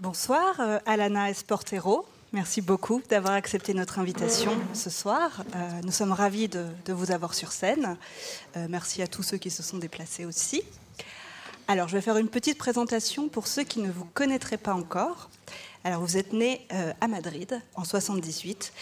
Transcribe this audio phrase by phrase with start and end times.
[0.00, 2.06] Bonsoir, euh, Alana Esportero.
[2.32, 5.44] Merci beaucoup d'avoir accepté notre invitation ce soir.
[5.54, 7.98] Euh, nous sommes ravis de, vous avoir sur scène.
[8.56, 10.62] Euh, merci à tous ceux qui se sont déplacés aussi.
[11.68, 15.28] Alors, je vais faire une petite présentation pour ceux qui ne vous connaîtraient pas encore.
[15.84, 16.66] Alors, vous êtes né
[17.02, 18.72] à Madrid en 78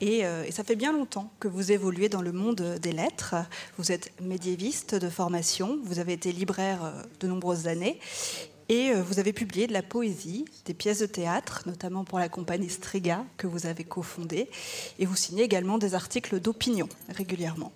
[0.00, 3.34] et, ça fait bien longtemps que vous évoluez dans le monde des lettres.
[3.78, 7.98] Vous êtes médiéviste de formation, vous avez été libraire de nombreuses années
[8.68, 12.28] et euh, vous avez publié de la poésie, des pièces de théâtre, notamment pour la
[12.28, 14.50] compagnie Striga que vous avez cofondée.
[14.98, 17.72] Et vous signez également des articles d'opinion régulièrement.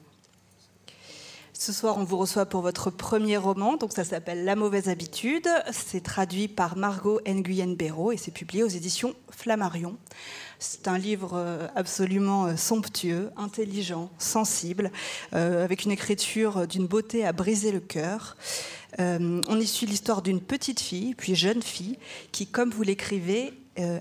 [1.65, 5.48] Ce soir, on vous reçoit pour votre premier roman, donc ça s'appelle La mauvaise habitude.
[5.70, 9.97] C'est traduit par Margot Nguyen Béraud et c'est publié aux éditions Flammarion.
[10.59, 14.91] C'est un livre euh, absolument euh, somptueux, intelligent, sensible,
[15.34, 18.37] euh, avec une écriture d'une beauté à briser le cœur.
[18.98, 21.97] On y suit l'histoire d'une petite fille, puis jeune fille,
[22.33, 23.55] qui, comme vous l'écrivez,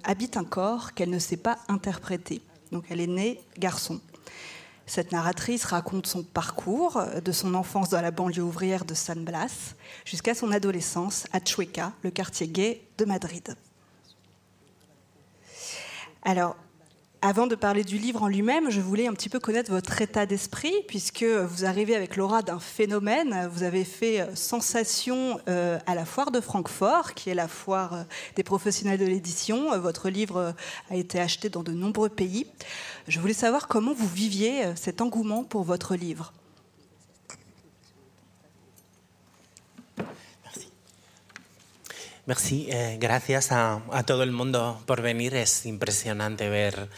[0.03, 2.41] habite un corps qu'elle ne sait pas interpréter.
[2.71, 4.01] Donc elle est née garçon.
[4.85, 9.23] Cette narratrice raconte son parcours euh, de son enfance dans la banlieue ouvrière de San
[9.23, 13.55] Blas jusqu'à son adolescence à Chueca, le quartier gay de Madrid.
[16.23, 16.55] Alors,
[17.23, 20.25] avant de parler du livre en lui-même, je voulais un petit peu connaître votre état
[20.25, 23.47] d'esprit, puisque vous arrivez avec l'aura d'un phénomène.
[23.53, 28.03] Vous avez fait sensation euh, à la foire de Francfort, qui est la foire euh,
[28.35, 29.79] des professionnels de l'édition.
[29.79, 30.55] Votre livre
[30.89, 32.47] a été acheté dans de nombreux pays.
[33.07, 36.33] Je voulais savoir comment vous viviez euh, cet engouement pour votre livre.
[42.27, 45.35] Merci, eh, gracias a, a, todo el mundo por venir.
[45.35, 46.89] Es impresionante ver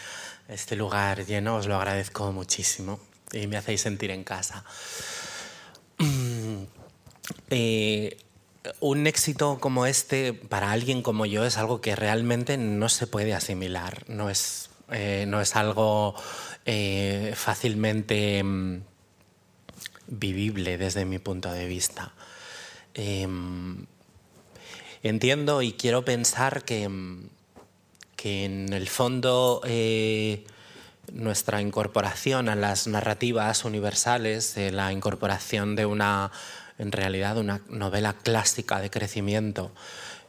[0.50, 3.00] este lugar lleno, os lo agradezco muchísimo
[3.32, 4.64] y me hacéis sentir en casa.
[7.50, 8.18] Eh,
[8.82, 13.34] un éxito como este para alguien como yo es algo que realmente no se puede
[13.34, 16.16] asimilar, no es, eh, no es algo
[16.66, 18.82] eh, fácilmente mm,
[20.08, 22.14] vivible desde mi punto de vista.
[22.94, 23.86] Em,
[25.02, 26.90] entiendo y quiero pensar que,
[28.16, 30.46] que en el fondo eh,
[31.12, 36.32] nuestra incorporación a las narrativas universales, la incorporación de una,
[36.78, 39.72] en realidad, una novela clásica de crecimiento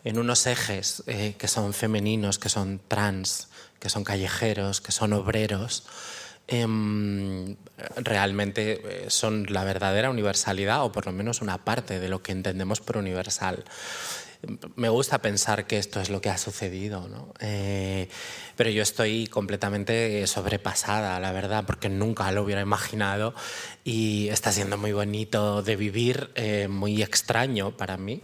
[0.04, 3.48] en unos ejes que son femeninos, que son trans,
[3.84, 5.84] que son callejeros, que son obreros,
[6.48, 6.66] eh,
[7.96, 12.80] realmente son la verdadera universalidad o por lo menos una parte de lo que entendemos
[12.80, 13.64] por universal
[14.76, 17.32] me gusta pensar que esto es lo que ha sucedido, ¿no?
[17.40, 18.08] eh,
[18.56, 23.34] pero yo estoy completamente sobrepasada, la verdad, porque nunca lo hubiera imaginado
[23.84, 28.22] y está siendo muy bonito de vivir, eh, muy extraño para mí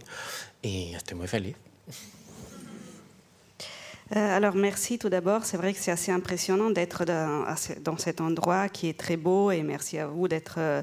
[0.61, 1.55] y estoy muy feliz.
[4.15, 5.45] Euh, alors merci tout d'abord.
[5.45, 9.61] C'est vrai que c'est assez impressionnant d'être dans, cet endroit qui est très beau et
[9.63, 10.81] merci à vous d'être euh,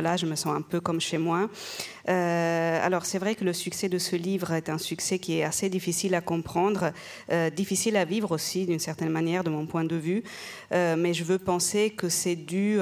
[0.00, 0.16] là.
[0.16, 1.50] Je me sens un peu comme chez moi.
[2.08, 5.44] Euh, alors c'est vrai que le succès de ce livre est un succès qui est
[5.44, 6.92] assez difficile à comprendre,
[7.54, 10.22] difficile à vivre aussi d'une certaine manière de mon point de vue.
[10.70, 12.78] Mais je veux penser que c'est dû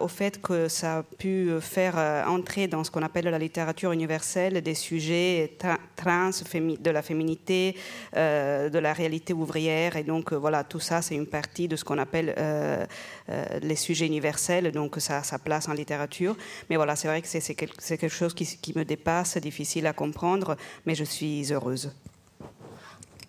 [0.00, 4.60] au fait que ça a pu faire entrer dans ce qu'on appelle la littérature universelle
[4.62, 7.76] des sujets tra trans, de la féminité,
[8.14, 9.96] de la réalité ouvrière.
[9.96, 12.84] Et donc, euh, voilà, tout ça, c'est une partie de ce qu'on appelle euh,
[13.28, 16.36] euh, les sujets universels, donc ça a sa place en littérature.
[16.70, 20.56] Mais voilà, c'est vrai que c'est quelque, chose qui, me dépasse, difficile à comprendre,
[20.86, 21.92] mais je suis heureuse.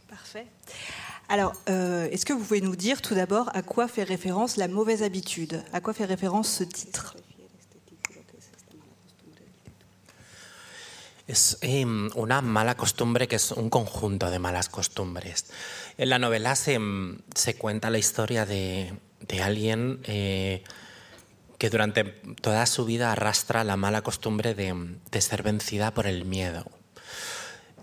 [0.09, 0.45] Parfait.
[1.27, 5.03] Alors, est-ce que vous pouvez nous dire tout d'abord à quoi fait référence la mauvaise
[5.03, 5.63] habitude?
[5.73, 7.15] À quoi fait référence ce titre?
[11.29, 15.45] Es eh, una mala costumbre que es un conjunto de malas costumbres.
[15.99, 16.79] En la novela se,
[17.35, 20.63] se cuenta la historia de, de alguien eh,
[21.59, 26.25] que durante toda su vida arrastra la mala costumbre de, de, ser vencida por el
[26.25, 26.65] miedo.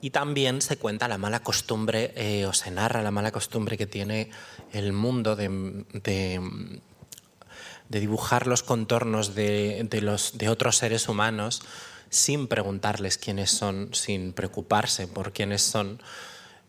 [0.01, 3.87] Y también se cuenta la mala costumbre, eh, o se narra la mala costumbre que
[3.87, 4.29] tiene
[4.73, 6.41] el mundo de, de,
[7.91, 11.63] de dibujar los contornos de, los, de otros seres humanos
[12.11, 16.01] sin preguntarles quiénes son, sin preocuparse por quiénes son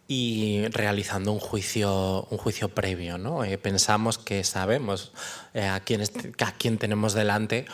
[0.07, 3.17] y realizando un juicio, un juicio previo.
[3.17, 3.43] ¿no?
[3.43, 5.11] Eh, pensamos que sabemos
[5.53, 7.65] eh, a, quién es, a quién tenemos delante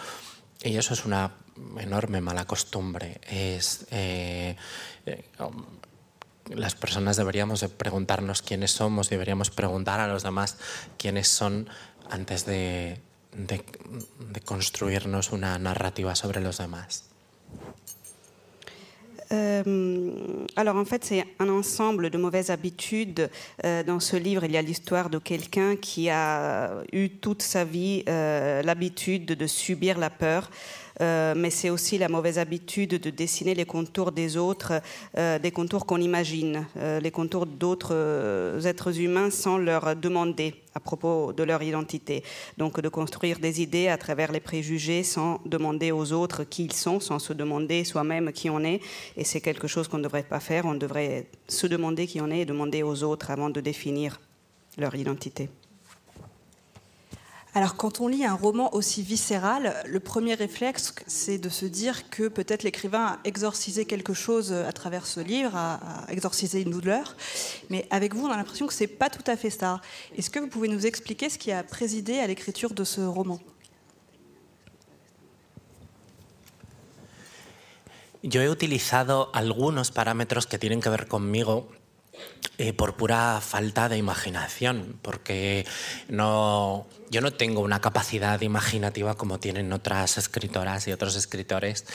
[0.64, 1.36] y eso es una
[1.78, 3.22] enorme mala costumbre.
[3.30, 4.56] Es, eh,
[6.50, 10.58] las personas deberíamos preguntarnos quiénes somos, deberíamos preguntar a los demás
[10.98, 11.70] quiénes son
[12.10, 13.00] antes de,
[13.34, 13.64] de,
[14.32, 17.13] de construirnos una narrativa sobre los demás.
[19.34, 23.30] Euh, alors en fait, c'est un ensemble de mauvaises habitudes.
[23.66, 27.64] Euh, dans ce livre, il y a l'histoire de quelqu'un qui a eu toute sa
[27.64, 30.50] vie euh, l'habitude de subir la peur.
[31.02, 34.74] Euh, mais c'est aussi la mauvaise habitude de dessiner les contours des autres,
[35.18, 40.80] euh, des contours qu'on imagine, euh, les contours d'autres êtres humains sans leur demander à
[40.80, 42.24] propos de leur identité.
[42.58, 46.74] Donc de construire des idées à travers les préjugés sans demander aux autres qui ils
[46.74, 48.80] sont, sans se demander soi-même qui on est.
[49.18, 50.66] Et c'est quelque chose qu'on ne devrait pas faire.
[50.66, 54.20] On devrait se demander qui on est et demander aux autres avant de définir
[54.78, 55.50] leur identité.
[57.56, 62.10] Alors quand on lit un roman aussi viscéral, le premier réflexe, c'est de se dire
[62.10, 65.80] que peut-être l'écrivain a exorcisé quelque chose à travers ce livre, a,
[66.10, 67.16] exorcisé une douleur.
[67.70, 69.82] Mais avec vous, on a l'impression que ce n'est pas tout à fait ça.
[70.18, 73.40] Est-ce que vous pouvez nous expliquer ce qui a présidé à l'écriture de ce roman?
[78.24, 81.68] Yo he utilizado algunos parámetros que tienen que ver conmigo
[82.60, 85.66] Eh, por pura falta de imaginación, porque
[86.08, 91.86] no, yo no tengo una capacidad imaginativa como tienen otras escritoras y otros escritores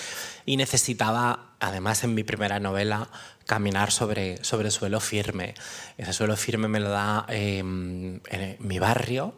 [0.46, 3.08] y necesitaba, además en mi primera novela,
[3.46, 5.54] caminar sobre, sobre suelo firme.
[5.96, 9.34] Ese suelo firme me lo da em, en mi barrio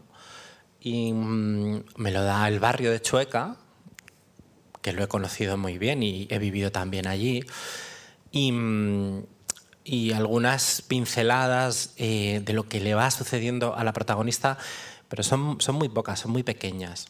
[0.80, 3.56] y mm, me lo da el barrio de Chueca,
[4.80, 7.44] que lo he conocido muy bien y he vivido también allí.
[8.32, 9.24] Y mm,
[9.90, 14.56] y algunas pinceladas eh, de lo que le va sucediendo a la protagonista,
[15.08, 17.08] pero son, son muy pocas, son muy pequeñas.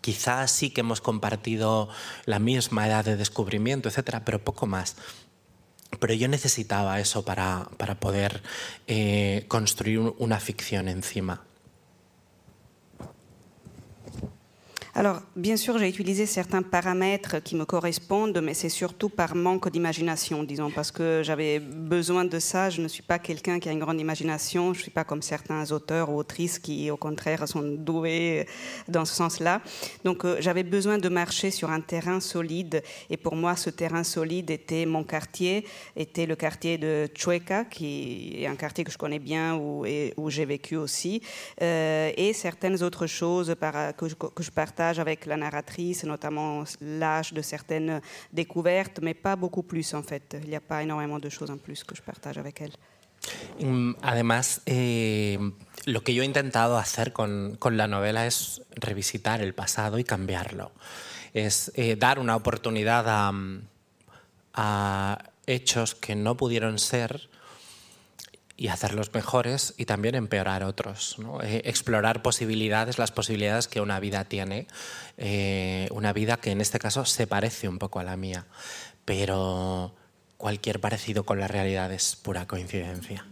[0.00, 1.88] Quizás sí que hemos compartido
[2.24, 4.96] la misma edad de descubrimiento, etcétera, pero poco más.
[6.00, 8.42] Pero yo necesitaba eso para, para poder
[8.88, 11.44] eh, construir una ficción encima.
[14.98, 19.68] Alors, bien sûr, j'ai utilisé certains paramètres qui me correspondent, mais c'est surtout par manque
[19.68, 22.70] d'imagination, disons, parce que j'avais besoin de ça.
[22.70, 24.72] Je ne suis pas quelqu'un qui a une grande imagination.
[24.72, 28.46] Je ne suis pas comme certains auteurs ou autrices qui, au contraire, sont doués
[28.88, 29.60] dans ce sens-là.
[30.04, 32.82] Donc, euh, j'avais besoin de marcher sur un terrain solide.
[33.10, 38.36] Et pour moi, ce terrain solide était mon quartier, était le quartier de Chueca, qui
[38.38, 39.84] est un quartier que je connais bien, où,
[40.16, 41.20] où j'ai vécu aussi,
[41.60, 43.54] euh, et certaines autres choses
[43.98, 48.00] que je partage avec la narratrice, notamment l'âge de certaines
[48.32, 50.36] découvertes, mais pas beaucoup plus en fait.
[50.42, 52.72] Il n'y a pas énormément de choses en plus que je partage avec elle.
[53.60, 55.38] Mm, además, eh,
[55.86, 60.04] lo que yo he intentado hacer con, con, la novela es revisitar el pasado y
[60.04, 60.72] cambiarlo.
[61.32, 63.32] Es eh, dar una oportunidad a,
[64.54, 67.28] a hechos que no pudieron ser
[68.56, 71.16] y hacerlos mejores y también empeorar otros.
[71.42, 74.66] Eh, explorar posibilidades, las posibilidades que una vida tiene,
[75.18, 78.46] eh, una vida que en este caso se parece un poco a la mía,
[79.04, 79.94] pero
[80.38, 83.26] cualquier parecido con la realidad es pura coincidencia.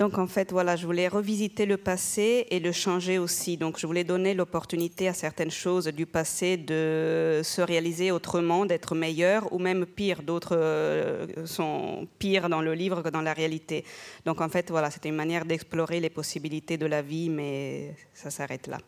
[0.00, 3.58] Donc en fait, voilà, je voulais revisiter le passé et le changer aussi.
[3.58, 8.94] Donc je voulais donner l'opportunité à certaines choses du passé de se réaliser autrement, d'être
[8.94, 10.22] meilleur ou même pire.
[10.22, 13.84] D'autres euh, sont pires dans le livre que dans la réalité.
[14.24, 18.30] Donc en fait, voilà, c'était une manière d'explorer les possibilités de la vie, mais ça
[18.30, 18.78] s'arrête là.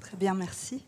[0.00, 0.84] Très bien, merci.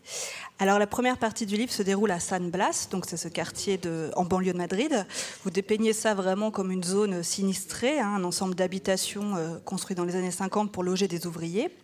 [0.59, 3.79] Alors la première partie du livre se déroule à San Blas, donc c'est ce quartier
[4.15, 5.05] en banlieue de Madrid.
[5.43, 10.05] Vous dépeignez ça vraiment comme une zone sinistrée, hein, un ensemble d'habitations euh, construites dans
[10.05, 11.75] les années 50 pour loger des ouvriers.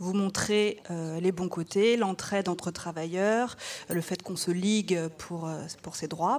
[0.00, 3.56] Vous montrez euh, les bons côtés, l'entraide entre travailleurs,
[3.88, 6.38] le fait qu'on se ligue pour, euh, pour ses droits.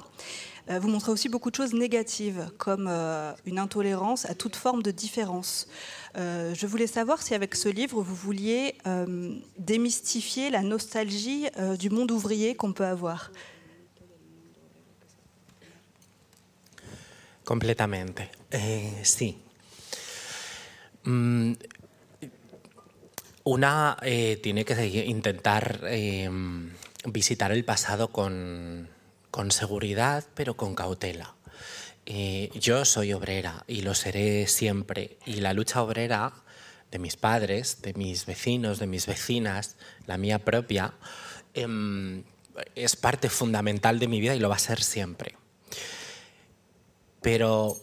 [0.70, 4.82] Euh, vous montrez aussi beaucoup de choses négatives, comme euh, une intolérance à toute forme
[4.82, 5.68] de différence.
[6.18, 8.76] Euh, je voulais savoir si avec ce livre, vous vouliez
[9.58, 11.48] démystifier la nostalgie
[11.80, 13.32] du monde ouvrier qu'on peut avoir.
[17.46, 18.32] Completamente.
[18.52, 19.38] Eh, sí.
[21.04, 21.54] Mm,
[23.44, 26.28] una eh, tiene que intentar eh,
[27.06, 28.90] visitar el pasado con,
[29.36, 31.36] con seguridad, pero con cautela.
[32.54, 35.18] Yo soy obrera y lo seré siempre.
[35.26, 36.32] Y la lucha obrera
[36.90, 39.76] de mis padres, de mis vecinos, de mis vecinas,
[40.08, 40.94] la mía propia,
[41.54, 42.24] em,
[42.76, 45.36] es parte fundamental de mi vida y lo va a ser siempre.
[47.22, 47.76] Pero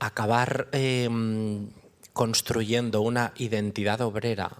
[0.00, 1.70] acabar em,
[2.12, 4.50] construyendo una identidad obrera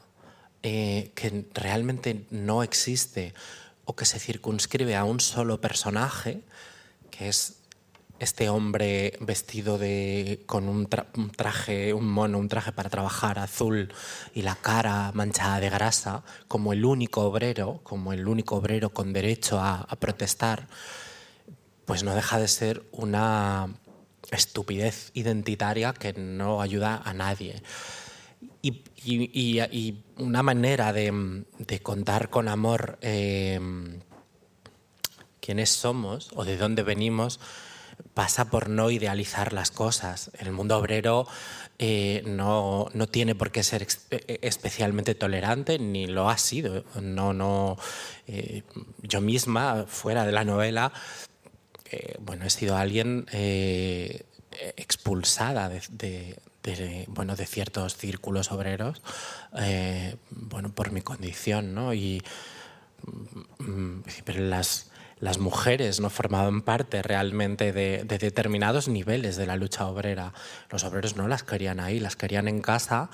[0.62, 3.35] eh, que realmente no existe
[3.84, 6.42] o que se circunscribe a un solo personaje,
[7.10, 7.64] que es
[8.18, 10.88] este hombre vestido de, con un,
[11.36, 13.92] traje, un mono, un traje para trabajar azul
[14.34, 19.12] y la cara manchada de grasa, como el único obrero, como el único obrero con
[19.12, 20.68] derecho a, protestar,
[21.84, 23.68] pues no deja de ser una
[24.30, 27.62] estupidez identitaria que no ayuda a nadie.
[30.16, 33.61] Una manera de, contar con amor eh,
[35.40, 37.40] quiénes somos o de dónde venimos
[38.12, 40.30] pasa por no idealizar las cosas.
[40.38, 41.26] El mundo obrero
[41.78, 46.84] eh, no, no, tiene por qué ser eh, especialmente tolerante, ni lo ha sido.
[47.00, 47.76] No, no,
[49.02, 50.92] yo misma, fuera de la novela,
[52.20, 53.26] bueno, he sido alguien
[54.76, 56.37] expulsada de,
[57.09, 59.02] bueno, de ciertos círculos obreros
[60.30, 61.75] bueno, por mi condición.
[61.75, 61.94] ¿no?
[61.94, 62.23] Y,
[63.59, 64.90] mm, pero las
[65.25, 70.35] las mujeres no formaban parte realmente de, determinados niveles de la lucha obrera.
[70.71, 73.09] Los obreros no las querían ahí, las querían en casa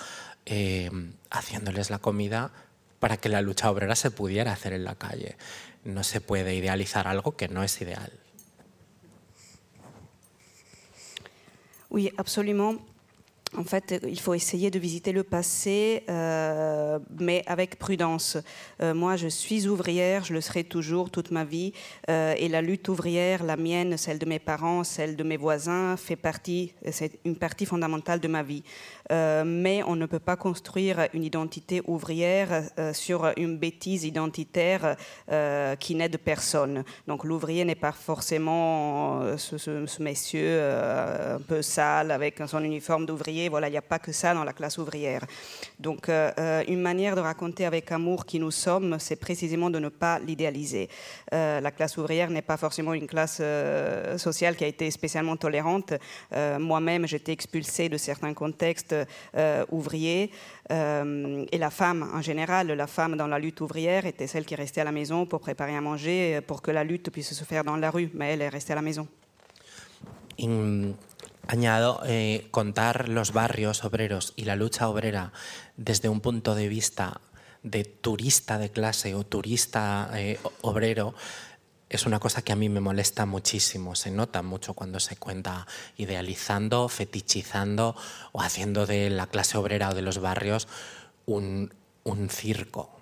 [0.45, 0.91] eh,
[1.31, 2.51] haciéndoles la comida
[2.99, 5.37] para que la lucha obrera se pudiera hacer en la calle.
[5.85, 8.13] No se puede idealizar algo que no es ideal.
[11.91, 12.90] Oui, absolument.
[13.57, 18.37] En fait, il faut essayer de visiter le passé, euh, mais avec prudence.
[18.81, 21.73] Euh, moi, je suis ouvrière, je le serai toujours toute ma vie,
[22.09, 25.97] euh, et la lutte ouvrière, la mienne, celle de mes parents, celle de mes voisins,
[25.97, 28.63] fait partie, c'est une partie fondamentale de ma vie.
[29.11, 32.63] Mais on ne peut pas construire une identité ouvrière
[32.93, 34.97] sur une bêtise identitaire
[35.79, 36.85] qui n'aide personne.
[37.07, 43.21] Donc, l'ouvrier n'est pas forcément ce, ce monsieur un peu sale avec son uniforme d'ouvrier
[43.49, 45.25] voilà, il n'y a pas que ça dans la classe ouvrière.
[45.79, 49.79] Donc, euh, euh, une manière de raconter avec amour qui nous sommes, c'est précisément de
[49.79, 50.89] ne pas l'idéaliser.
[51.33, 53.43] Euh, la classe ouvrière n'est pas forcément une classe
[54.17, 55.95] sociale qui a été spécialement tolérante.
[56.59, 58.95] Moi-même, j'étais expulsée de certains contextes
[59.71, 60.31] ouvriers.
[60.71, 64.81] et la femme, en général, la femme dans la lutte ouvrière était celle qui restait
[64.81, 67.77] à la maison pour préparer à manger, pour que la lutte puisse se faire dans
[67.77, 69.09] la rue, mais elle est restée à la maison.
[71.51, 75.33] Añado, eh, contar los barrios obreros y la lucha obrera
[75.77, 77.21] desde un punto de vista
[77.65, 81.13] de turista de clase o turista eh, obrero
[81.91, 83.97] es una cosa que a mí me molesta muchísimo.
[83.97, 85.67] Se nota mucho cuando se cuenta
[85.97, 87.97] idealizando, fetichizando
[88.33, 90.69] o haciendo de la clase obrera o de los barrios
[91.27, 91.71] un
[92.31, 93.00] circo.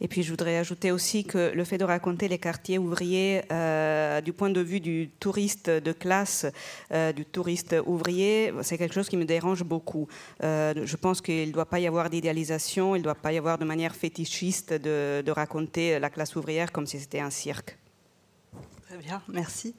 [0.00, 4.20] Et puis je voudrais ajouter aussi que le fait de raconter les quartiers ouvriers euh,
[4.20, 6.46] du point de vue du touriste de classe,
[6.92, 10.06] euh, du touriste ouvrier, c'est quelque chose qui me dérange beaucoup.
[10.44, 13.38] Euh, je pense qu'il ne doit pas y avoir d'idéalisation, il ne doit pas y
[13.38, 17.76] avoir de manière fétichiste de, raconter la classe ouvrière comme si c'était un cirque.
[18.88, 19.74] Très bien, merci.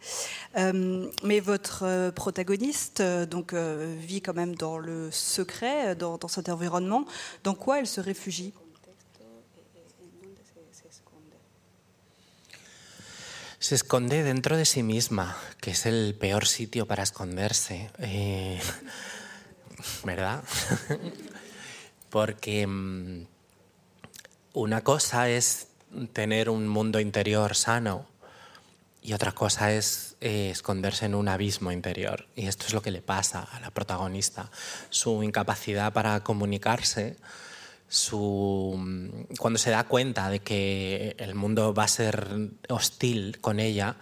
[0.55, 7.05] mais votre protagoniste donc, vit quand même dans le secret, dans cet environnement.
[7.43, 8.53] Dans quoi elle se réfugie?
[13.59, 17.91] Se esconde dentro de sí misma, que es el peor sitio para esconderse.
[17.99, 18.61] Eh,
[20.05, 20.45] ¿Verdad?
[22.09, 23.25] Porque mm,
[24.53, 25.67] una cosa es
[26.13, 28.07] tener un mundo interior sano
[29.01, 32.27] y otra cosa es eh, esconderse en un abismo interior.
[32.37, 34.49] Y esto es lo que le pasa a la protagonista.
[34.89, 37.17] Su incapacidad para comunicarse
[37.89, 38.79] su,
[39.39, 43.97] cuando se da cuenta de que el mundo va a ser hostil con ella,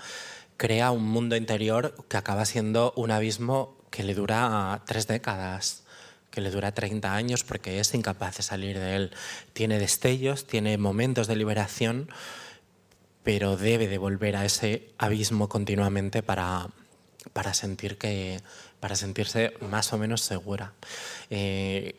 [0.58, 5.84] crea un mundo interior que acaba siendo un abismo que le dura tres décadas,
[6.30, 9.12] que le dura 30 años porque es incapaz de salir de él.
[9.54, 12.10] Tiene destellos, tiene momentos de liberación,
[13.24, 16.68] pero debe de volver a ese abismo continuamente para,
[17.32, 18.42] para, sentir que,
[18.80, 20.74] para sentirse más o menos segura.
[21.30, 21.96] Eh,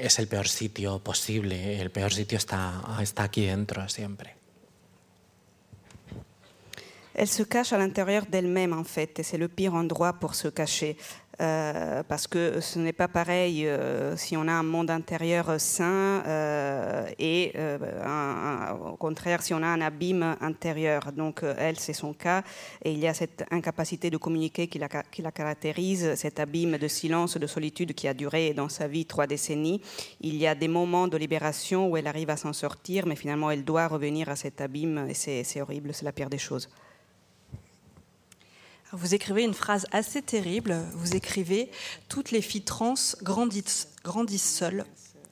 [0.00, 4.36] es el peor sitio posible, el peor sitio está, está aquí dentro siempre.
[7.14, 10.48] Elle se cache à l'intérieur d'elle-même en fait, et c'est le pire endroit pour se
[10.48, 10.96] cacher.
[11.40, 16.22] Euh, parce que ce n'est pas pareil euh, si on a un monde intérieur sain
[16.26, 17.54] euh, et
[18.84, 21.12] au contraire si on a un abîme intérieur.
[21.12, 22.42] Donc elle, c'est son cas,
[22.84, 26.76] et il y a cette incapacité de communiquer qui la, qui la, caractérise, cet abîme
[26.76, 29.80] de silence, de solitude qui a duré dans sa vie trois décennies.
[30.20, 33.50] Il y a des moments de libération où elle arrive à s'en sortir, mais finalement
[33.50, 36.68] elle doit revenir à cet abîme, et c'est horrible, c'est la pire des choses.
[38.92, 40.76] Vous écrivez une phrase assez terrible.
[40.94, 41.70] Vous écrivez
[42.08, 43.86] Toutes les filles trans grandissent,
[44.36, 44.84] seules.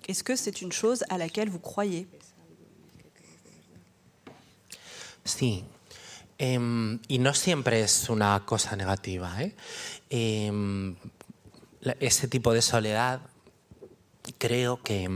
[0.07, 2.07] Est-ce que c'est une chose à laquelle vous croyez?
[5.25, 5.65] Sí.
[6.39, 9.43] Em, y no siempre es una cosa negativa.
[9.43, 9.57] ¿eh?
[10.09, 10.95] Em,
[11.99, 13.21] ese tipo de soledad
[14.39, 15.09] creo que,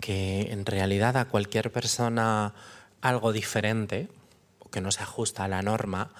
[0.00, 2.54] que en realidad a cualquier persona
[3.00, 4.08] algo diferente,
[4.70, 6.12] que no se ajusta a la norma,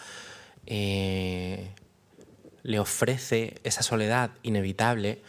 [0.73, 1.75] eh,
[2.63, 5.21] le ofrece esa soledad inevitable,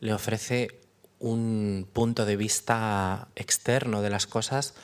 [0.00, 0.80] le ofrece
[1.18, 4.74] un punto de vista externo de las cosas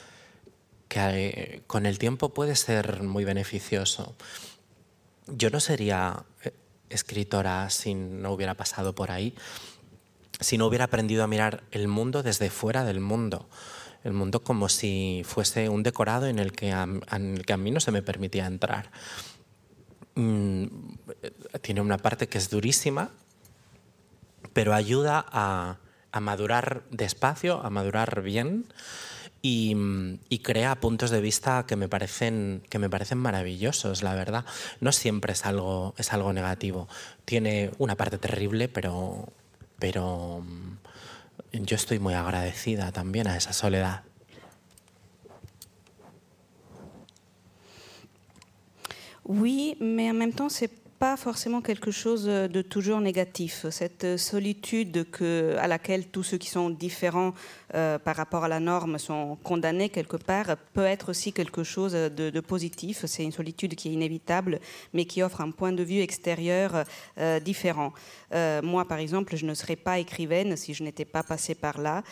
[0.89, 4.15] que eh, con el tiempo puede ser muy beneficioso.
[5.27, 6.53] Yo no sería eh,
[6.91, 9.35] escritora si no hubiera pasado por ahí,
[10.39, 13.49] si no hubiera aprendido a mirar el mundo desde fuera del mundo,
[14.03, 17.71] el mundo como si fuese un decorado en el que en el que a mí
[17.71, 18.91] no se me permitía entrar.
[20.17, 20.67] Mm,
[21.61, 23.11] tiene una parte que es durísima,
[24.53, 25.79] pero ayuda a,
[26.21, 28.67] madurar despacio, a madurar bien
[29.43, 29.75] y,
[30.43, 34.45] crea puntos de vista que me, parecen, que me parecen maravillosos, la verdad.
[34.81, 36.89] No siempre es algo, es algo negativo.
[37.25, 39.29] Tiene una parte terrible, pero,
[39.79, 44.03] pero mm, yo estoy muy agradecida también a esa soledad.
[49.25, 53.67] Oui, mais en même temps, c'est pas forcément quelque chose de toujours négatif.
[53.71, 55.07] Cette solitude
[55.59, 57.33] à laquelle tous ceux qui sont différents
[57.75, 61.93] euh, par rapport à la norme sont condamnés quelque part peut être aussi quelque chose
[61.93, 63.05] de, positif.
[63.07, 64.61] C'est une solitude qui est inévitable,
[64.93, 66.85] mais qui offre un point de vue extérieur
[67.19, 67.93] euh, différent.
[68.33, 71.81] Euh, moi, par exemple, je ne serais pas écrivaine si je n'étais pas passée par
[71.81, 72.03] là.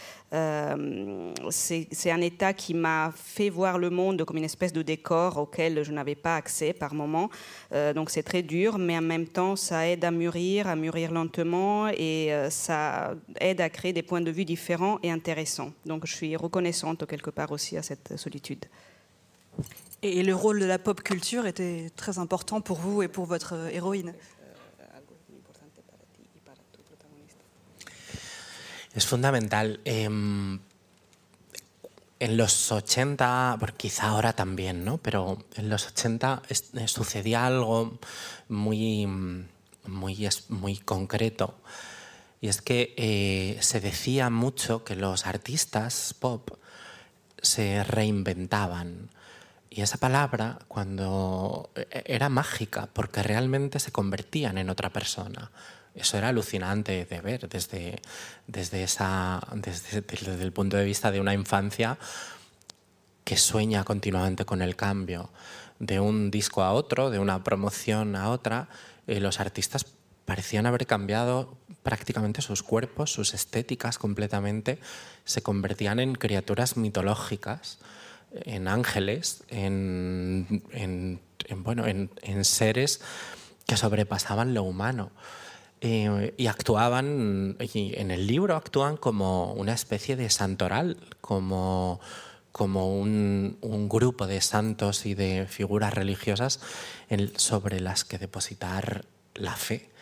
[1.50, 5.84] c'est un état qui m'a fait voir le monde comme une espèce de décor auquel
[5.84, 7.28] je n'avais pas accès par moment.
[7.94, 11.88] donc c'est très dur, mais en même temps, ça aide à mûrir, à mûrir lentement,
[11.88, 15.72] et ça aide à créer des points de vue différents et intéressants.
[15.86, 18.64] Donc je suis reconnaissante quelque part aussi à cette solitude.
[20.02, 23.54] Et le rôle de la pop culture était très important pour vous et pour votre
[23.72, 24.14] héroïne?
[28.94, 29.78] Es fundamental.
[29.86, 30.06] Eh,
[32.22, 34.98] en los 80, porque quizá ahora también, ¿no?
[34.98, 37.98] Pero en los 80 eh, sucedía algo
[38.48, 41.56] muy, muy, muy concreto
[42.42, 46.50] y es que eh, se decía mucho que los artistas pop
[47.40, 49.10] se reinventaban.
[49.70, 55.52] Y esa palabra cuando e-, era mágica, porque realmente se convertían en otra persona.
[55.94, 58.00] Eso era alucinante de ver desde,
[58.46, 61.98] desde, esa, desde, desde el punto de vista de una infancia
[63.24, 65.30] que sueña continuamente con el cambio.
[65.78, 68.68] De un disco a otro, de una promoción a otra,
[69.06, 69.86] eh, los artistas
[70.24, 74.78] parecían haber cambiado prácticamente sus cuerpos, sus estéticas completamente,
[75.24, 77.78] se convertían en criaturas mitológicas,
[78.32, 80.62] en ángeles, en,
[81.56, 83.00] bueno, en, seres
[83.66, 85.10] que sobrepasaban lo humano.
[85.84, 91.98] Eh, y actuaban, en el libro actúan como una especie de santoral, como,
[92.52, 96.60] como un, grupo de santos y de figuras religiosas
[97.34, 99.92] sobre las que depositar la fe.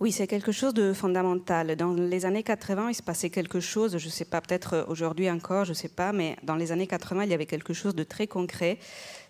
[0.00, 1.76] Oui, c'est quelque chose de fondamental.
[1.76, 5.30] Dans les années 80, il se passait quelque chose, je ne sais pas, peut-être aujourd'hui
[5.30, 7.94] encore, je ne sais pas, mais dans les années 80, il y avait quelque chose
[7.94, 8.78] de très concret,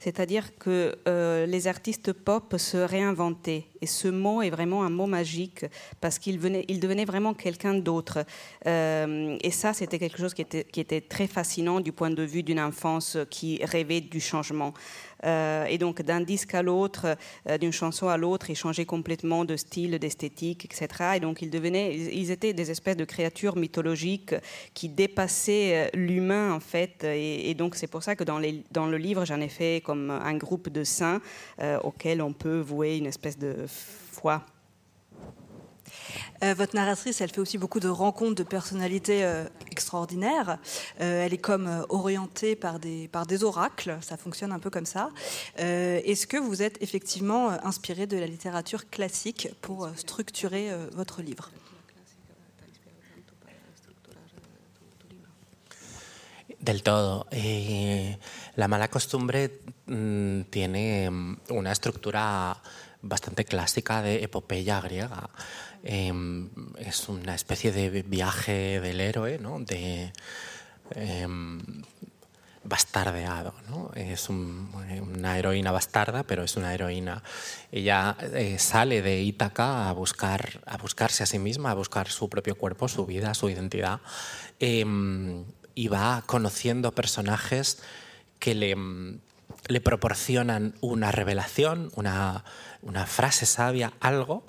[0.01, 3.65] c'est-à-dire que euh, les artistes pop se réinventaient.
[3.81, 5.67] Et ce mot est vraiment un mot magique
[6.01, 8.25] parce qu'il il devenait vraiment quelqu'un d'autre.
[8.67, 12.61] Euh, et ça, c'était quelque chose qui était, très fascinant du point de vue d'une
[12.61, 14.73] enfance qui rêvait du changement.
[15.25, 17.17] Euh, et donc d'un disque à l'autre,
[17.61, 21.13] d'une chanson à l'autre, ils changeaient complètement de style, d'esthétique, etc.
[21.17, 24.35] Et donc ils devenaient, ils étaient des espèces de créatures mythologiques
[24.75, 27.05] qui dépassaient l'humain en fait.
[27.05, 30.85] Et, donc c'est pour ça que dans, le livre, j'en ai fait un groupe de
[30.85, 31.21] saints
[31.83, 34.45] auxquels on peut vouer une espèce de foi.
[36.43, 40.59] Euh, votre narratrice, elle fait aussi beaucoup de rencontres de personnalités euh, extraordinaires.
[41.01, 45.11] Euh, elle est comme orientée par des oracles, ça fonctionne un peu comme ça.
[45.57, 51.51] Est-ce que vous êtes effectivement inspiré de la littérature classique pour structurer votre livre?
[56.65, 57.27] Del todo.
[57.31, 58.17] Eh,
[58.57, 62.57] la mala costumbre mm, tiene mm, una estructura
[63.03, 65.29] bastante clásica de epopeya griega.
[65.83, 66.49] Em,
[66.79, 69.61] es una especie de viaje del héroe, ¿no?
[69.61, 70.11] de,
[70.93, 71.61] em,
[72.63, 73.53] bastardeado.
[73.69, 73.91] ¿no?
[73.95, 77.23] Es una heroína bastarda, pero es una heroína.
[77.73, 82.31] Ella eh, sale de Ítaca a, buscar, a buscarse a sí misma, a buscar su
[82.31, 84.01] propio cuerpo, su vida, su identidad,
[84.59, 87.83] em, y va conociendo personajes
[88.39, 88.77] que le,
[89.69, 92.45] le proporcionan una revelación, una,
[92.83, 94.47] una frase sabia, algo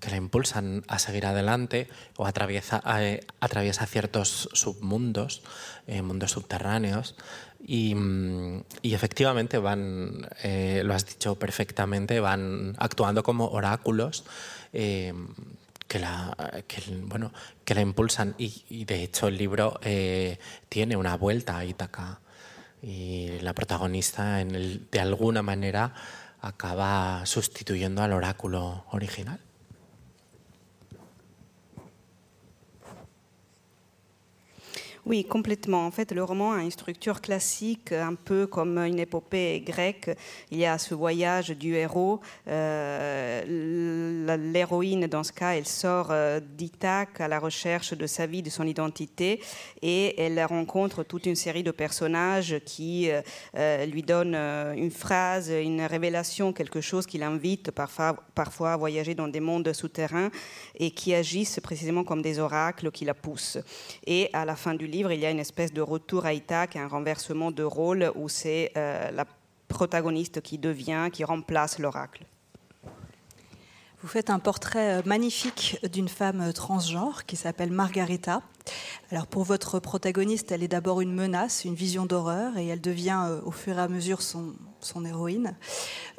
[0.00, 5.42] que la impulsan a seguir adelante o atraviesa, eh, atraviesa ciertos submundos,
[5.86, 7.16] eh, mundos subterráneos.
[7.62, 14.24] Y, mm, y efectivamente van, eh, lo has dicho perfectamente, van actuando como oráculos
[15.90, 17.32] que la, que, bueno,
[17.64, 18.36] que la impulsan.
[18.38, 19.80] Y, y, de hecho el libro
[20.68, 22.20] tiene una vuelta a Ítaca.
[22.80, 25.92] Y la protagonista en el, de alguna manera
[26.40, 29.40] acaba sustituyendo al oráculo original.
[35.10, 35.86] Oui, complètement.
[35.86, 40.08] En fait, le roman a une structure classique, un peu comme une épopée grecque.
[40.52, 42.20] Il y a ce voyage du héros.
[42.46, 48.40] Euh, l'héroïne, dans ce cas, elle sort euh, d'Ithaque à la recherche de sa vie,
[48.40, 49.42] de son identité,
[49.82, 53.10] et elle rencontre toute une série de personnages qui
[53.56, 59.16] euh, lui donnent une phrase, une révélation, quelque chose qui l'invite parfois, parfois à voyager
[59.16, 60.30] dans des mondes souterrains
[60.76, 63.58] et qui agissent précisément comme des oracles qui la poussent.
[64.06, 66.76] Et à la fin du livre, il y a une espèce de retour à Ithaque,
[66.76, 69.24] un renversement de rôle où c'est euh, la
[69.68, 72.24] protagoniste qui devient, qui remplace l'oracle.
[74.02, 78.42] Vous faites un portrait euh, magnifique d'une femme euh, transgenre qui s'appelle Margarita.
[79.10, 83.40] Alors pour votre protagoniste, elle est d'abord une menace, une vision d'horreur, et elle devient
[83.44, 85.56] au fur et à mesure son, son héroïne.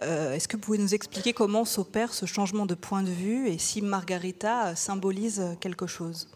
[0.02, 3.58] Est-ce que vous pouvez nous expliquer comment s'opère ce changement de point de vue et
[3.58, 6.28] si Margarita symbolise quelque chose?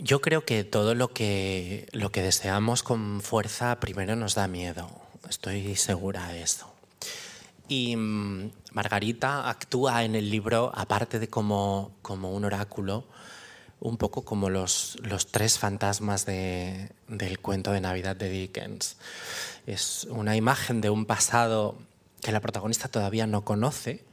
[0.00, 4.88] Yo creo que todo lo que, lo que deseamos con fuerza primero nos da miedo.
[5.28, 6.72] Estoy segura de eso.
[7.68, 13.04] Y mm, Margarita actúa en el libro, aparte de como, como un oráculo,
[13.80, 18.96] un poco como los, los tres fantasmas de, del cuento de Navidad de Dickens.
[19.66, 21.78] Es una imagen de un pasado
[22.22, 24.04] que la protagonista todavía no conoce,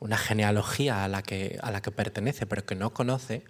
[0.00, 3.44] una genealogía a la que, a la que pertenece, pero que no conoce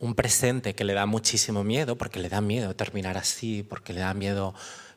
[0.00, 4.00] un presente que le da muchísimo miedo, porque le da miedo terminar así, porque le
[4.00, 4.54] da miedo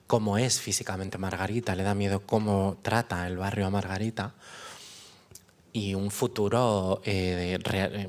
[0.07, 4.33] cómo es físicamente Margarita, le da miedo cómo trata el barrio a Margarita,
[5.71, 7.59] y un futuro eh,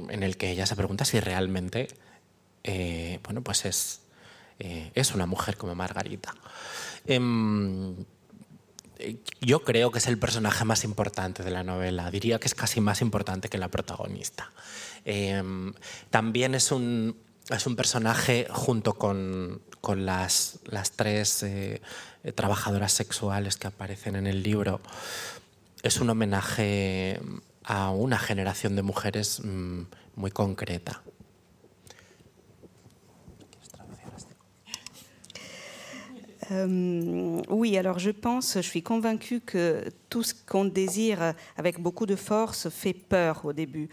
[0.08, 1.88] en el que ella se pregunta si realmente
[2.64, 4.00] eh, bueno, pues es,
[4.58, 6.34] eh, es una mujer como Margarita.
[7.06, 7.94] Em,
[9.42, 12.80] yo creo que es el personaje más importante de la novela, diría que es casi
[12.80, 14.50] más importante que la protagonista.
[15.04, 15.72] Em,
[16.10, 17.16] también es un,
[17.50, 21.82] es un personaje junto con, con las, las, tres eh,
[22.34, 24.80] trabajadoras sexuales que aparecen en el libro.
[25.82, 27.20] Es un homenaje
[27.64, 29.82] a una generación de mujeres mm,
[30.16, 31.02] muy concreta.
[36.50, 42.06] Euh, oui, alors je pense, je suis convaincue que tout ce qu'on désire avec beaucoup
[42.06, 43.88] de force fait peur au début.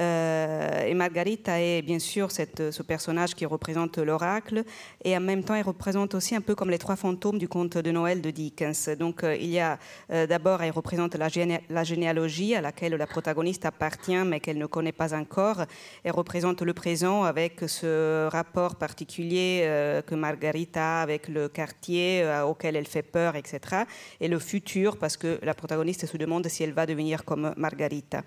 [0.00, 4.64] Euh, et Margarita est bien sûr cette, ce personnage qui représente l'oracle,
[5.04, 7.76] et en même temps, elle représente aussi un peu comme les trois fantômes du conte
[7.76, 8.88] de Noël de Dickens.
[8.98, 11.28] Donc, euh, il y a d'abord, elle représente la,
[11.68, 15.64] la, généalogie à laquelle la protagoniste appartient, mais qu'elle ne connaît pas encore.
[16.04, 19.68] Elle représente le présent avec ce rapport particulier
[20.06, 23.84] que Margarita avec le quartier euh, auquel elle fait peur, etc.
[24.20, 28.22] Et le futur, parce que la protagoniste se demande si elle va devenir comme Margarita.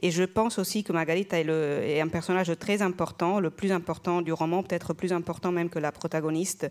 [0.00, 3.72] Et je pense aussi que Margarita est, le, est un personnage très important, le plus
[3.72, 6.70] important du roman, peut-être plus important même que la protagoniste,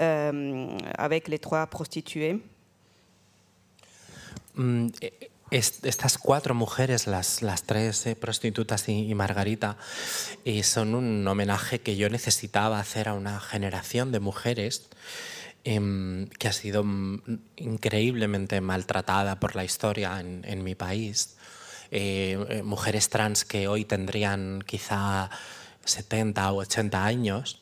[0.00, 2.40] euh, avec les trois prostituées.
[4.56, 4.88] Mm,
[5.50, 9.76] estas cuatro mujeres, las, las tres eh, prostitutas y, y Margarita,
[10.44, 14.88] eh, son un homenaje que yo necesitaba hacer a una generación de mujeres
[15.70, 16.82] Em, que ha sido
[17.56, 21.36] increíblemente maltratada por la historia en, mi país.
[21.90, 25.28] Eh, eh, mujeres trans que hoy tendrían quizá
[25.84, 27.60] 70 o 80 años,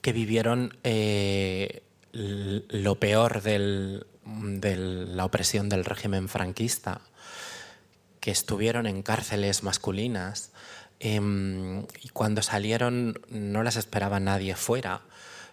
[0.00, 4.06] que vivieron eh, lo peor de
[4.76, 7.00] la opresión del régimen franquista,
[8.20, 10.52] que estuvieron en cárceles masculinas
[11.00, 15.02] em, y cuando salieron no las esperaba nadie fuera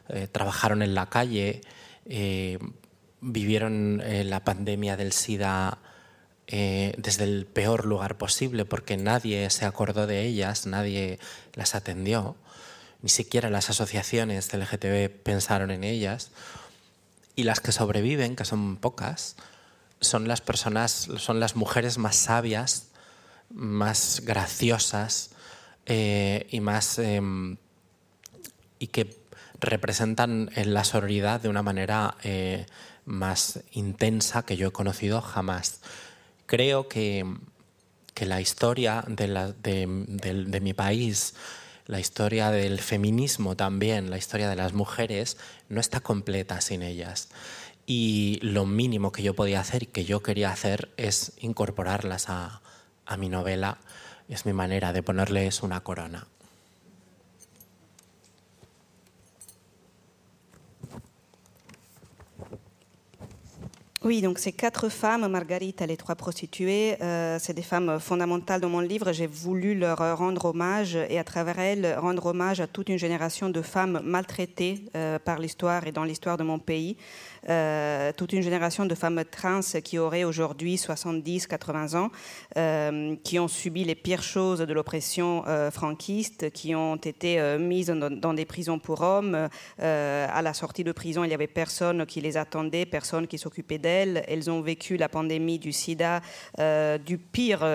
[0.09, 1.61] eh, trabajaron en la calle,
[2.05, 2.57] eh,
[3.21, 5.77] vivieron eh, la pandemia del SIDA
[6.51, 11.19] desde el peor lugar posible, porque nadie se acordó de ellas, nadie
[11.53, 12.37] las atendió,
[13.03, 16.31] ni siquiera las asociaciones LGTB pensaron en ellas.
[17.35, 19.35] Y las que sobreviven, que son pocas,
[20.01, 22.87] son las personas, son las mujeres más sabias,
[23.51, 25.29] más graciosas
[25.85, 27.57] y más em,
[28.79, 29.19] y que
[29.59, 32.65] representan la sororidad de una manera eh,
[33.05, 35.81] más intensa que yo he conocido jamás.
[36.45, 37.25] Creo que,
[38.13, 41.35] que la historia de, mi país,
[41.85, 47.29] la historia del feminismo también, la historia de las mujeres, no está completa sin ellas.
[47.85, 52.61] Y lo mínimo que yo podía hacer y que yo quería hacer es incorporarlas a
[53.17, 53.79] mi novela.
[54.27, 56.27] Es mi manera de ponerles una corona.
[64.05, 68.61] Oui, donc ces quatre femmes, Marguerite et les trois prostituées, euh, c'est des femmes fondamentales
[68.61, 69.11] dans mon livre.
[69.11, 73.49] J'ai voulu leur rendre hommage et à travers elles rendre hommage à toute une génération
[73.49, 76.95] de femmes maltraitées euh, par l'histoire et dans l'histoire de mon pays.
[77.47, 82.11] Euh, toute une génération de femmes trans qui auraient aujourd'hui 70, 80 ans,
[82.57, 87.87] euh, qui ont subi les pires choses de l'oppression euh, franquiste, qui ont été mises
[87.87, 89.49] dans, des prisons pour hommes.
[89.79, 93.77] à la sortie de prison, il y avait personne qui les attendait, personne qui s'occupait
[93.77, 94.23] d'elles.
[94.27, 96.21] Elles ont vécu la pandémie du sida
[97.05, 97.65] du pire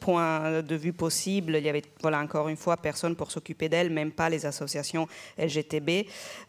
[0.00, 1.56] point de vue possible.
[1.56, 5.06] Il y avait, voilà, encore une fois, personne pour s'occuper d'elles, même pas les associations
[5.38, 6.06] LGTB.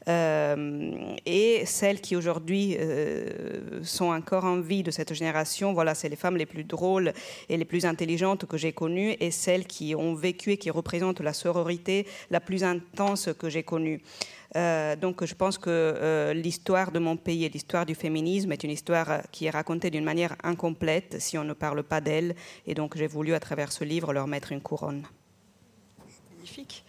[0.08, 6.16] et celles qui aujourd'hui euh, sont encore en vie de cette génération, voilà, c'est les
[6.16, 7.14] femmes les plus drôles
[7.50, 11.22] et les plus intelligentes que j'ai connues et celles qui ont vécu et qui représentent
[11.22, 14.02] la sororité la plus intense que j'ai connue.
[14.56, 18.64] Euh, donc je pense que euh, l'histoire de mon pays et l'histoire du féminisme est
[18.64, 22.36] une histoire qui est racontée d'une manière incomplète si on ne parle pas d'elle.
[22.68, 25.04] Et donc j'ai voulu à travers ce livre leur mettre une couronne.
[26.36, 26.84] Magnifique.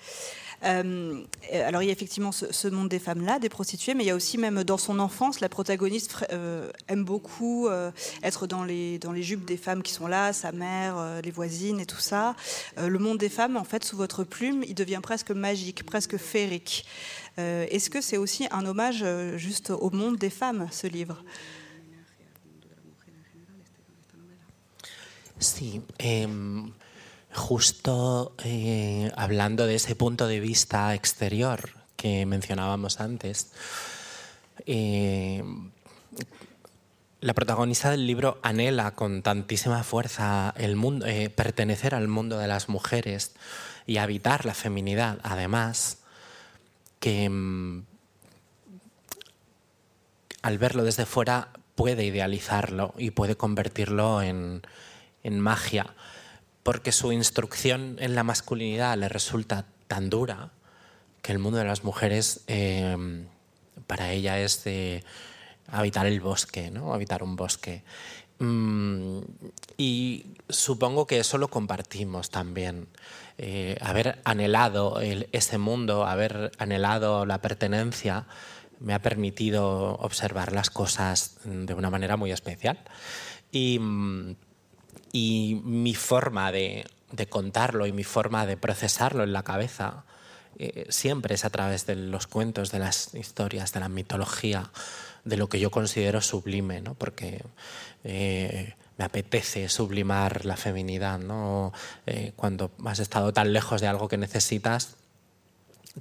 [0.64, 1.22] Euh,
[1.52, 4.14] alors il y a effectivement ce, monde des femmes-là, des prostituées, mais il y a
[4.14, 7.90] aussi même dans son enfance, la protagoniste euh, aime beaucoup euh,
[8.22, 11.80] être dans les, dans les jupes des femmes qui sont là, sa mère, les voisines
[11.80, 12.34] et tout ça.
[12.78, 16.86] le monde des femmes, en fait, sous votre plume, il devient presque magique, presque féerique.
[17.36, 19.04] Est-ce que c'est aussi un hommage
[19.36, 21.22] juste au monde des femmes, ce livre?
[25.38, 25.80] Si,
[27.34, 33.50] Justo eh, hablando de ese punto de vista exterior que mencionábamos antes,
[34.66, 35.42] eh,
[37.20, 42.46] la protagonista del libro anhela con tantísima fuerza el mundo, eh, pertenecer al mundo de
[42.46, 43.34] las mujeres
[43.84, 45.98] y habitar la feminidad, además,
[47.00, 47.84] que mm,
[50.42, 54.62] al verlo desde fuera puede idealizarlo y puede convertirlo en
[55.24, 55.94] magia
[56.64, 60.50] porque su instrucción en la masculinidad le resulta tan dura
[61.22, 63.24] que el mundo de las mujeres eh,
[63.86, 65.04] para ella es de
[65.68, 66.92] habitar el bosque, ¿no?
[66.92, 67.84] habitar un bosque.
[68.38, 69.20] Mm,
[69.76, 72.88] y supongo que eso lo compartimos también.
[73.36, 78.26] Eh, haber anhelado ese mundo, haber anhelado la pertenencia,
[78.80, 82.78] me ha permitido observar las cosas de una manera muy especial.
[83.52, 84.36] Y, mm,
[85.14, 86.84] y mi forma de,
[87.30, 90.02] contarlo y mi forma de procesarlo en la cabeza
[90.58, 94.72] eh, siempre es a través de los cuentos, de las historias, de la mitología,
[95.24, 96.94] de lo que yo considero sublime, ¿no?
[96.94, 97.44] porque
[98.02, 101.20] eh, me apetece sublimar la feminidad.
[101.20, 101.72] ¿no?
[102.06, 104.96] Eh, cuando has estado tan lejos de algo que necesitas,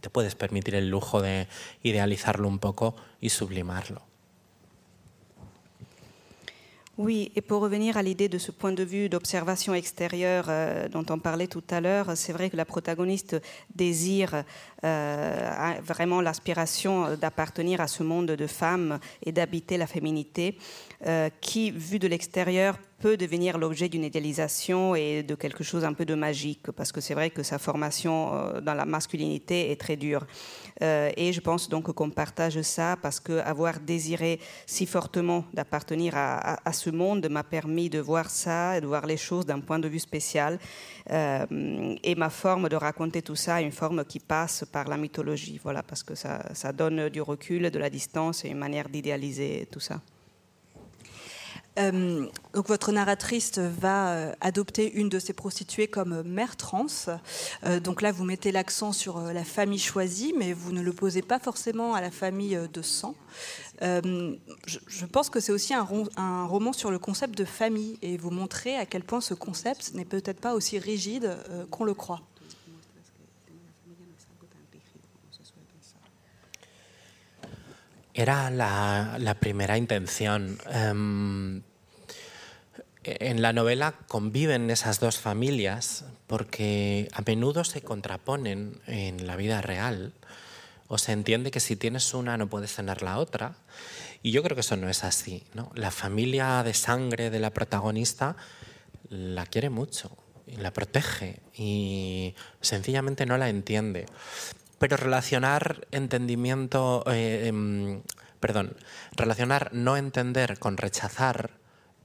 [0.01, 1.47] te puedes permitir el lujo de
[1.83, 4.12] idealizarlo un poco y sublimarlo.
[6.99, 11.03] Oui, et pour revenir à l'idée de ce point de vue d'observation extérieure euh, dont
[11.09, 13.41] on parlait tout à l'heure, c'est vrai que la protagoniste
[13.73, 14.43] désire
[14.85, 20.55] euh, vraiment l'aspiration d'appartenir à ce monde de femmes et d'habiter la féminité,
[21.07, 25.91] euh, qui, vu de l'extérieur, peut devenir l'objet d'une idéalisation et de quelque chose un
[25.91, 29.75] peu de magique, parce que c'est vrai que sa formation euh, dans la masculinité est
[29.85, 30.25] très dure.
[30.81, 36.71] Euh, et je pense donc qu'on partage ça, parce qu'avoir désiré si fortement d'appartenir à,
[36.71, 39.99] ce monde m'a permis de voir ça, de voir les choses d'un point de vue
[39.99, 40.57] spécial.
[41.11, 41.45] Euh,
[42.01, 45.83] et ma forme de raconter tout ça une forme qui passe par la mythologie, voilà,
[45.83, 49.81] parce que ça, ça donne du recul, de la distance et une manière d'idéaliser tout
[49.81, 49.99] ça.
[51.79, 56.85] Euh, donc votre narratrice va euh, adopter une de ses prostituées comme mère trans.
[57.63, 60.93] Euh, donc là, vous mettez l'accent sur euh, la famille choisie, mais vous ne le
[60.93, 63.15] posez pas forcément à la famille euh, de sang.
[63.81, 65.83] Euh, je, pense que c'est aussi un,
[66.45, 70.05] roman sur le concept de famille et vous montrez à quel point ce concept n'est
[70.05, 72.21] peut-être pas aussi rigide euh, qu'on le croit.
[78.13, 80.59] Era la, primera intención.
[80.71, 81.63] Em,
[83.03, 89.61] en la novela conviven esas dos familias porque a menudo se contraponen en la vida
[89.61, 90.13] real.
[90.87, 93.55] O se entiende que si tienes una no puedes tener la otra.
[94.21, 95.43] Y yo creo que eso no es así.
[95.53, 95.71] ¿no?
[95.73, 98.35] La familia de sangre de la protagonista
[99.09, 104.05] la quiere mucho y la protege y sencillamente no la entiende.
[104.83, 108.01] Pero relacionar entendimiento, eh, em,
[108.41, 108.75] perdón,
[109.13, 111.51] relacionar no entender con rechazar,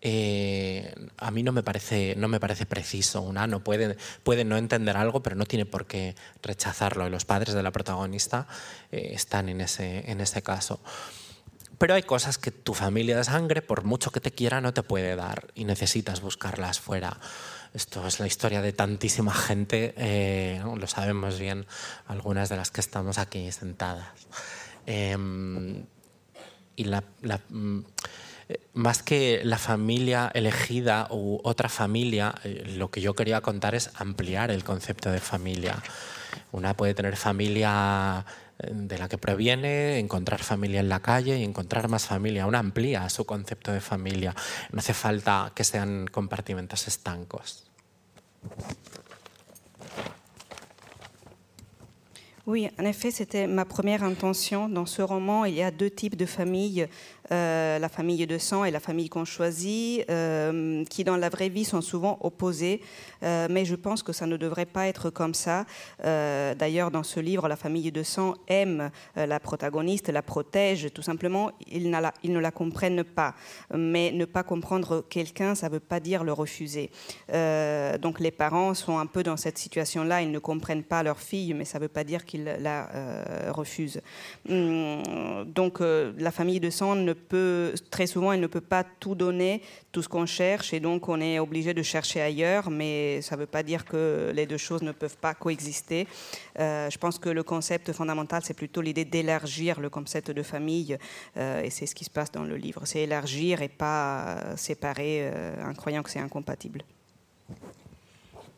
[0.01, 3.21] eh, a mí no me parece, no me parece preciso.
[3.21, 7.11] Una no puede, puede no entender algo, pero no tiene por qué rechazarlo.
[7.11, 8.47] Los padres de la protagonista
[8.93, 10.79] eh, están en ese, en ese caso.
[11.79, 14.85] Pero hay cosas que tu familia de sangre, por mucho que te quiera, no te
[14.85, 17.19] puede dar y necesitas buscarlas fuera.
[17.75, 21.67] Esto es la historia de tantísima gente, eh, lo sabemos bien,
[22.07, 24.09] algunas de las que estamos aquí sentadas.
[24.87, 25.17] Eh,
[26.79, 27.85] y mm,
[28.49, 33.75] eh, más que la familia elegida u otra familia, eh, lo que yo quería contar
[33.75, 35.83] es ampliar el concepto de familia.
[36.53, 38.25] Una puede tener familia
[38.59, 42.47] de la que proviene, encontrar familia en la calle y encontrar más familia.
[42.47, 44.35] Una amplía su concepto de familia.
[44.73, 47.64] No hace falta que sean compartimentos estancos.
[52.47, 54.71] Oui, en effet, c'était ma première intention.
[54.71, 56.88] Dans ce roman, il y a deux types de familles,
[57.31, 61.51] euh, la famille de sang et la famille qu'on choisit, euh, qui dans la vraie
[61.51, 62.81] vie sont souvent opposées.
[63.23, 65.67] Euh, mais je pense que ça ne devrait pas être comme ça.
[66.03, 70.88] D'ailleurs, dans ce livre, la famille de sang aime la protagoniste, la protège.
[70.93, 73.35] Tout simplement, ils, ils ne la comprennent pas.
[73.75, 76.91] Mais ne pas comprendre quelqu'un, ça ne veut pas dire le refuser.
[77.29, 80.23] Donc les parents sont un peu dans cette situation-là.
[80.23, 82.88] Ils ne comprennent pas leur fille, mais ça ne veut pas dire qu'ils la
[83.51, 84.01] refusent.
[84.49, 87.12] Hum, donc la famille de sang ne
[87.91, 91.21] très souvent, elle ne peut pas tout donner, tout ce qu'on cherche, et donc on
[91.21, 94.83] est obligé de chercher ailleurs, mais ça ne veut pas dire que les deux choses
[94.83, 96.07] ne peuvent pas coexister.
[96.59, 100.99] Euh, je pense que le concept fondamental, c'est plutôt l'idée d'élargir le concept de famille,
[101.37, 102.83] euh, et c'est ce qui se passe dans le livre.
[102.85, 106.83] C'est élargir et pas séparer euh, en croyant que c'est incompatible.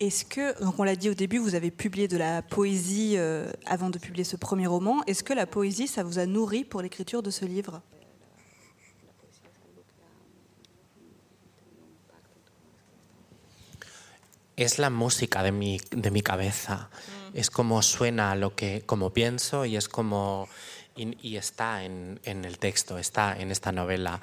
[0.00, 3.18] Est-ce que, donc on l'a dit au début, vous avez publié de la poésie
[3.66, 5.02] avant de publier ce premier roman.
[5.06, 7.82] Est-ce que la poésie, ça vous a nourri pour l'écriture de ce livre?
[14.64, 16.90] Es la música de mi, de mi cabeza.
[17.34, 20.48] Es como suena lo que, como pienso y es como.
[20.96, 24.20] Y, y está en, en el texto, está en esta novela.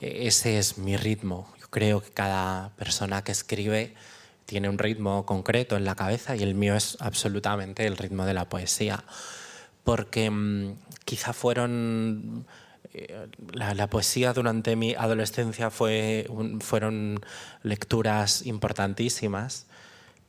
[0.00, 1.52] E- Ese es mi ritmo.
[1.60, 3.94] Yo creo que cada persona que escribe
[4.46, 8.34] tiene un ritmo concreto en la cabeza y el mío es absolutamente el ritmo de
[8.34, 9.04] la poesía.
[9.82, 12.46] Porque mm, quizá fueron
[12.94, 17.20] eh, la, la poesía durante mi adolescencia fue un- fueron
[17.62, 19.66] lecturas importantísimas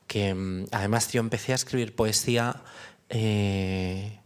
[0.08, 2.62] que mm, además yo empecé a escribir poesía
[3.10, 4.20] eh,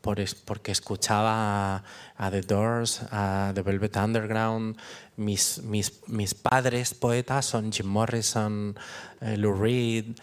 [0.00, 1.84] por porque escuchaba
[2.16, 4.76] a, The Doors, a The Velvet Underground.
[5.16, 8.76] Mis, mis, mis padres poetas son Jim Morrison,
[9.20, 10.16] eh, Lou Reed,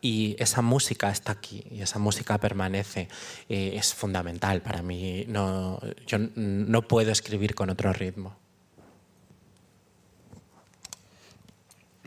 [0.00, 3.08] y esa música está aquí y esa música permanece.
[3.48, 5.24] Eh, es fundamental para mí.
[5.28, 8.41] No, yo no puedo escribir con otro ritmo.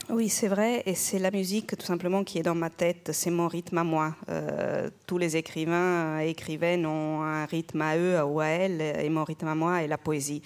[0.08, 3.30] Oui, c'est vrai, et c'est la musique tout simplement qui est dans ma tête, c'est
[3.30, 4.14] mon rythme à moi.
[4.28, 9.08] Euh, tous les écrivains et écrivaines ont un rythme à eux ou à elles, et
[9.08, 10.42] mon rythme à moi est la poésie.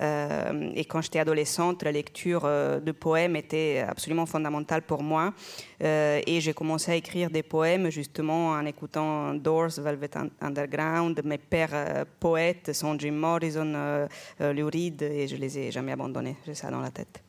[0.00, 5.34] Euh, et quand j'étais adolescente, la lecture euh, de poèmes était absolument fondamentale pour moi.
[5.82, 11.20] Euh, et j'ai commencé à écrire des poèmes justement en écoutant Doors, Velvet Un- Underground.
[11.24, 14.06] Mes pères euh, poètes sont Jim Morrison, euh,
[14.40, 16.36] euh, Lou Reed, et je les ai jamais abandonnés.
[16.46, 17.20] J'ai ça dans la tête.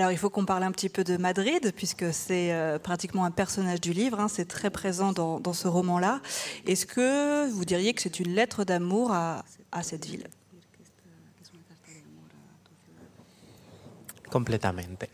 [0.00, 3.30] Alors il faut qu'on parle un petit peu de Madrid, puisque c'est euh, pratiquement un
[3.30, 6.22] personnage du livre, hein, c'est très présent dans, ce roman-là.
[6.66, 10.26] Est-ce que vous diriez que c'est une lettre d'amour à, à cette ville?
[14.30, 15.10] Completamente.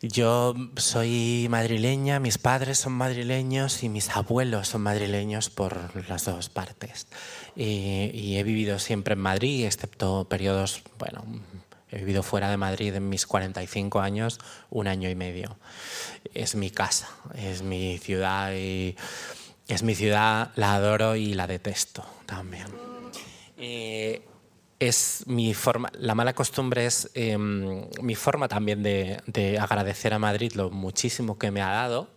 [0.00, 5.76] Yo soy madrileña, mis padres son madrileños y mis abuelos son madrileños por
[6.08, 7.06] las dos partes.
[7.56, 11.24] Y, y he vivido siempre en Madrid, excepto periodos, bueno,
[11.96, 14.38] He vivido fuera de Madrid en mis 45 años
[14.68, 15.56] un año y medio.
[16.34, 18.96] Es mi casa, es mi ciudad y
[19.66, 22.66] es mi ciudad, la adoro y la detesto también.
[23.56, 24.20] Eh,
[24.78, 30.52] es mi forma, la mala costumbre es em, mi forma también de, agradecer a Madrid
[30.52, 32.10] lo muchísimo que me ha dado.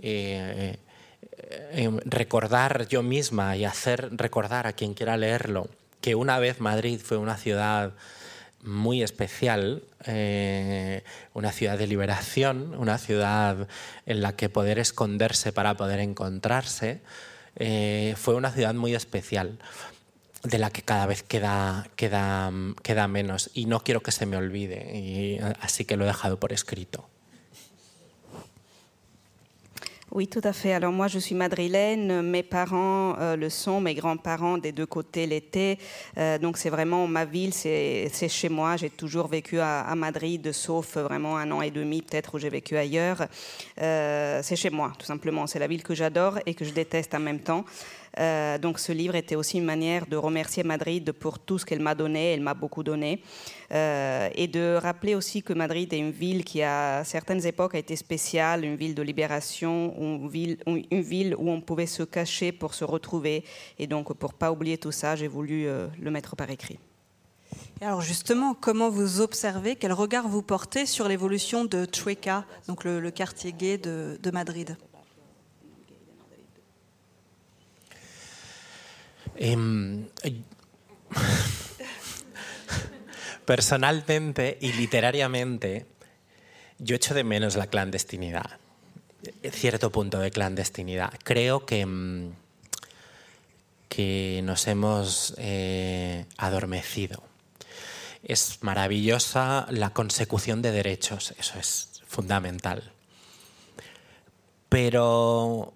[0.00, 0.76] Eh,
[1.70, 5.68] em, recordar yo misma y hacer recordar a quien quiera leerlo
[6.00, 7.94] que una vez Madrid fue una ciudad
[8.64, 11.04] muy especial, eh,
[11.34, 13.68] una ciudad de liberación, una ciudad
[14.06, 17.00] en la que poder esconderse para poder encontrarse,
[17.56, 19.58] eh, fue una ciudad muy especial
[20.42, 22.52] de la que cada vez queda, queda,
[22.82, 26.52] queda menos y no quiero que se me olvide, así que lo he dejado por
[26.52, 27.08] escrito.
[30.14, 30.72] Oui, tout à fait.
[30.72, 32.22] Alors moi, je suis madrilène.
[32.22, 35.76] Mes parents euh, le sont, mes grands-parents des deux côtés l'étaient.
[36.18, 38.76] Euh, donc c'est vraiment ma ville, c'est chez moi.
[38.76, 42.76] J'ai toujours vécu à, Madrid, sauf vraiment un an et demi peut-être où j'ai vécu
[42.76, 43.26] ailleurs.
[43.80, 45.48] Euh, c'est chez moi, tout simplement.
[45.48, 47.64] C'est la ville que j'adore et que je déteste en même temps.
[48.18, 51.80] Euh, donc ce livre était aussi une manière de remercier Madrid pour tout ce qu'elle
[51.80, 53.22] m'a donné, elle m'a beaucoup donné,
[53.72, 57.78] euh, et de rappeler aussi que Madrid est une ville qui à certaines époques a
[57.78, 62.84] été spéciale, une ville de libération, une ville, où on pouvait se cacher pour se
[62.84, 63.44] retrouver,
[63.78, 66.78] et donc pour pas oublier tout ça, j'ai voulu euh, le mettre par écrit.
[67.80, 73.10] alors justement, comment vous observez, quel regard vous portez sur l'évolution de Chueca, donc le,
[73.10, 74.76] quartier gay de Madrid?
[79.36, 80.08] Em,
[83.44, 85.86] personalmente y literariamente,
[86.78, 88.58] yo echo de menos la clandestinidad,
[89.50, 91.12] cierto punto de clandestinidad.
[91.22, 92.32] Creo que, em,
[93.88, 97.22] que nos hemos eh, adormecido.
[98.22, 102.92] Es maravillosa la consecución de derechos, eso es fundamental.
[104.68, 105.74] Pero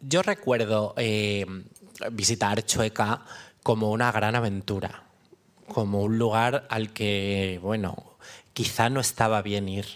[0.00, 1.64] yo recuerdo em,
[2.12, 3.22] visitar Chueca
[3.62, 5.04] como una gran aventura,
[5.68, 8.16] como un lugar al que, bueno,
[8.52, 9.86] quizá no estaba bien ir,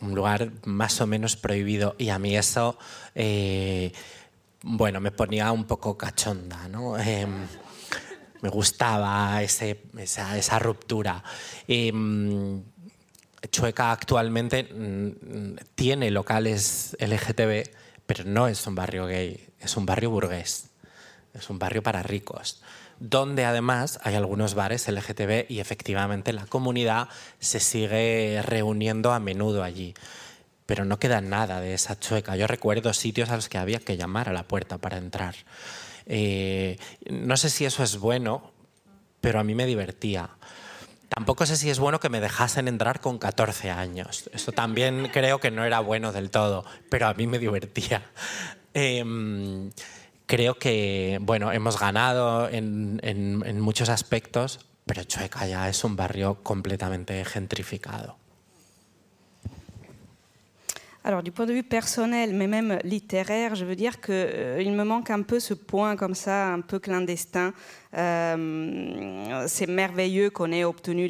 [0.00, 2.78] un lugar más o menos prohibido y a mí eso,
[3.14, 3.92] eh,
[4.62, 6.98] bueno, me ponía un poco cachonda, ¿no?
[6.98, 7.46] Em,
[8.42, 11.24] me gustaba ese, esa, ruptura.
[11.66, 12.62] Em,
[13.50, 17.70] Chueca actualmente mm, tiene locales LGTB,
[18.06, 20.70] pero no es un barrio gay, es un barrio burgués
[21.38, 22.62] es un barrio para ricos,
[22.98, 27.08] donde además hay algunos bares LGTB y efectivamente la comunidad
[27.38, 29.94] se sigue reuniendo a menudo allí.
[30.66, 32.36] Pero no queda nada de esa chueca.
[32.36, 35.36] Yo recuerdo sitios a los que había que llamar a la puerta para entrar.
[36.06, 36.78] Eh,
[37.08, 38.50] no sé si eso es bueno,
[39.20, 40.30] pero a mí me divertía.
[41.08, 44.28] Tampoco sé si es bueno que me dejasen entrar con 14 años.
[44.32, 48.02] Eso también creo que no era bueno del todo, pero a mí me divertía.
[48.78, 49.70] Em,
[50.26, 55.96] creo que, bueno, hemos ganado en, en, en muchos aspectos, pero Chueca ya es un
[55.96, 58.16] barrio completamente gentrificado.
[61.06, 64.82] Alors du point de vue personnel, mais même littéraire, je veux dire qu'il euh, me
[64.82, 67.54] manque un peu ce point comme ça, un peu clandestin,
[67.96, 71.08] euh, c'est merveilleux qu'on ait obtenu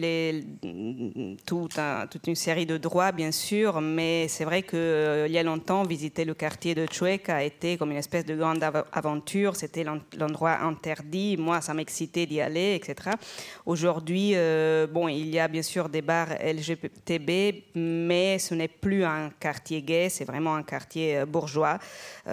[1.44, 5.82] toute une série de droits, bien sûr, mais c'est vrai qu'il euh, y a longtemps,
[5.82, 8.62] visiter le quartier de Chueca a été comme une espèce de grande
[8.92, 9.56] aventure.
[9.56, 11.36] C'était l'endroit interdit.
[11.36, 13.16] Moi, ça m'excitait d'y aller, etc.
[13.64, 19.04] Aujourd'hui, euh, bon, il y a bien sûr des bars LGTB, mais ce n'est plus
[19.04, 21.78] un quartier gay, c'est vraiment un quartier bourgeois.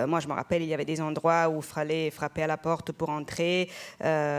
[0.07, 2.57] moi, je me rappelle, il y avait des endroits où il fallait frapper à la
[2.57, 3.69] porte pour entrer.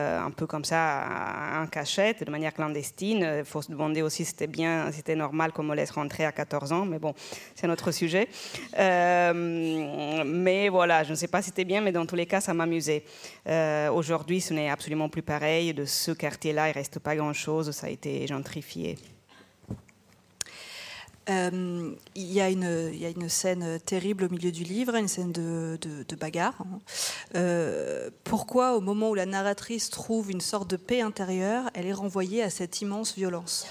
[0.04, 3.36] Un peu comme ça en cachette, de manière clandestine.
[3.38, 6.24] Il faut se demander aussi si c'était bien, si c'était normal qu'on me laisse rentrer
[6.24, 7.14] à 14 ans, mais bon,
[7.54, 8.28] c'est un autre sujet.
[8.78, 12.40] Euh, mais voilà, je ne sais pas si c'était bien, mais dans tous les cas,
[12.40, 13.04] ça m'amusait.
[13.48, 15.74] Euh, aujourd'hui, ce n'est absolument plus pareil.
[15.74, 17.70] De ce quartier-là, il reste pas grand-chose.
[17.70, 18.96] Ça a été gentrifié.
[21.30, 25.08] Euh, il, y a une, y a une, scène terrible au milieu du livre, une
[25.08, 25.78] scène de,
[26.20, 26.54] bagarre.
[26.60, 26.78] Hein.
[27.34, 31.94] Euh, pourquoi, au moment où la narratrice trouve une sorte de paix intérieure, elle est
[31.94, 33.66] renvoyée à cette immense violence?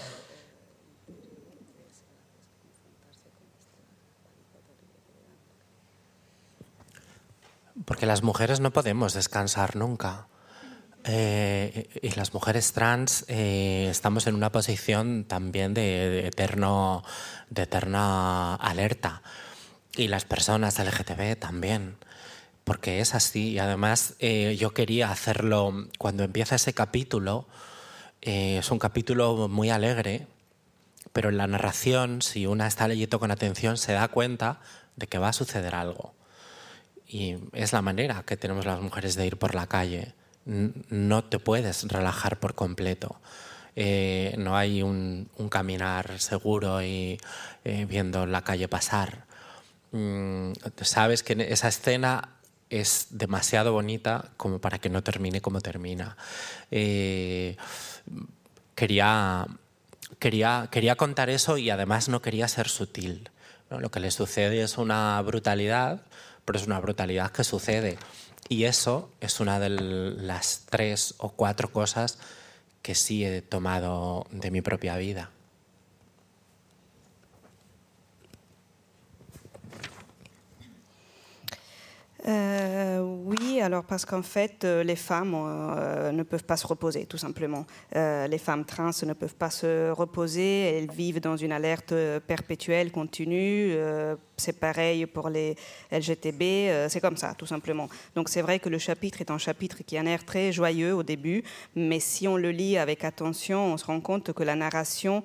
[7.85, 10.27] Porque las mujeres no podemos descansar nunca.
[11.05, 17.03] Eh, y las mujeres trans eh, estamos en una posición también de, eterno,
[17.49, 19.21] de eterna alerta.
[19.95, 21.97] Y las personas LGTB también.
[22.63, 23.51] Porque es así.
[23.51, 27.47] Y además eh, yo quería hacerlo cuando empieza ese capítulo.
[28.21, 30.27] Eh, es un capítulo muy alegre,
[31.11, 34.61] pero en la narración, si una está leyendo con atención, se da cuenta
[34.95, 36.13] de que va a suceder algo.
[37.05, 40.15] Y es la manera que tenemos las mujeres de ir por la calle.
[40.45, 43.19] No te puedes relajar por completo.
[43.75, 47.19] Eh, no hay un, caminar seguro y
[47.63, 49.25] eh, viendo la calle pasar.
[49.91, 52.29] Mm, sabes que esa escena
[52.69, 56.17] es demasiado bonita como para que no termine como termina.
[56.71, 57.55] Eh,
[58.75, 59.47] quería,
[60.19, 63.29] quería, quería contar eso y además no quería ser sutil.
[63.69, 66.01] Lo que le sucede es una brutalidad,
[66.45, 67.97] pero es una brutalidad que sucede.
[68.49, 72.17] Y eso es una de las tres o cuatro cosas
[72.81, 75.31] que sí he tomado de mi propia vida.
[82.25, 87.05] Euh, oui, alors parce qu'en fait, euh, les femmes euh, ne peuvent pas se reposer,
[87.05, 87.65] tout simplement.
[87.93, 91.93] les femmes trans ne peuvent pas se reposer, elles vivent dans une alerte
[92.27, 93.75] perpétuelle, continue.
[94.37, 95.55] c'est pareil pour les
[95.91, 97.87] LGTB, c'est comme ça, tout simplement.
[98.15, 100.93] Donc c'est vrai que le chapitre est un chapitre qui a un air très joyeux
[100.93, 101.43] au début,
[101.75, 105.23] mais si on le lit avec attention, on se rend compte que la narration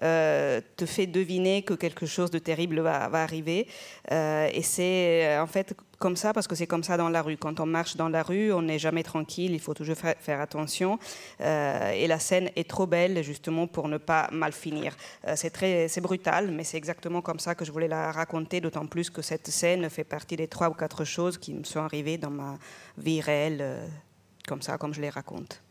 [0.00, 3.66] te fait deviner que quelque chose de terrible va, arriver.
[4.10, 7.36] et c'est en fait comme ça parce que c'est comme ça dans la rue.
[7.36, 10.98] Quand on marche dans la rue, on n'est jamais tranquille, il faut toujours faire attention.
[11.40, 14.96] Euh, et la scène est trop belle justement pour ne pas mal finir.
[15.26, 18.60] Euh, c'est c'est brutal, mais c'est exactement comme ça que je voulais la raconter.
[18.60, 21.80] D'autant plus que cette scène fait partie des trois ou quatre choses qui me sont
[21.80, 22.58] arrivées dans ma
[22.96, 23.86] vie réelle, euh,
[24.46, 25.62] comme ça, comme je les raconte.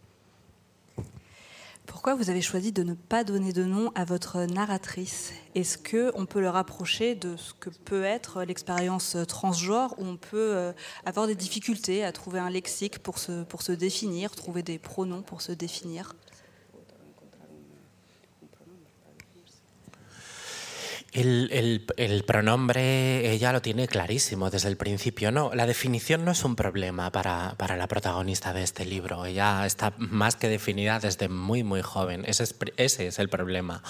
[1.88, 5.32] Pourquoi vous avez choisi de ne pas donner de nom à votre narratrice?
[5.56, 10.18] Est-ce que on peut le rapprocher de ce que peut être l'expérience transgenre où on
[10.18, 10.74] peut euh,
[11.06, 15.22] avoir des difficultés à trouver un lexique pour se, pour se définir, trouver des pronoms
[15.22, 16.14] pour se définir?
[21.18, 25.32] El, pronombre ella lo tiene clarísimo desde el principio.
[25.32, 29.26] No, la definición no es un problema para, la protagonista de este libro.
[29.26, 32.24] Ella está más que definida desde muy, muy joven.
[32.28, 33.82] Ese es, ese es el problema,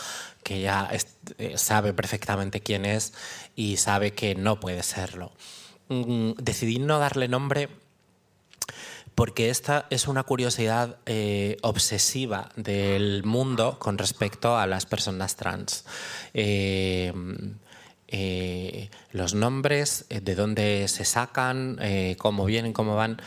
[0.42, 0.90] que ella
[1.38, 3.14] eh, sabe perfectamente quién es
[3.58, 5.34] y sabe que no puede serlo.
[5.90, 7.68] Mm, decidí no darle nombre
[9.18, 15.86] porque esta es una curiosidad eh, obsesiva del mundo con respecto a las personas trans.
[16.36, 17.12] Eh,
[18.10, 21.80] eh, los nombres, de dónde se sacan,
[22.20, 23.20] cómo vienen, cómo van.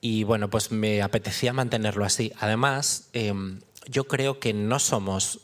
[0.00, 2.32] Y bueno, pues me apetecía mantenerlo así.
[2.40, 3.10] Además,
[3.88, 5.42] yo creo que no somos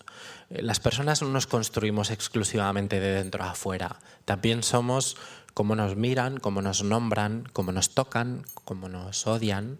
[0.48, 3.98] las personas no nos construimos exclusivamente de dentro a afuera.
[4.24, 5.16] También somos
[5.56, 9.78] cómo nos miran, cómo nos nombran, cómo nos tocan, cómo nos odian,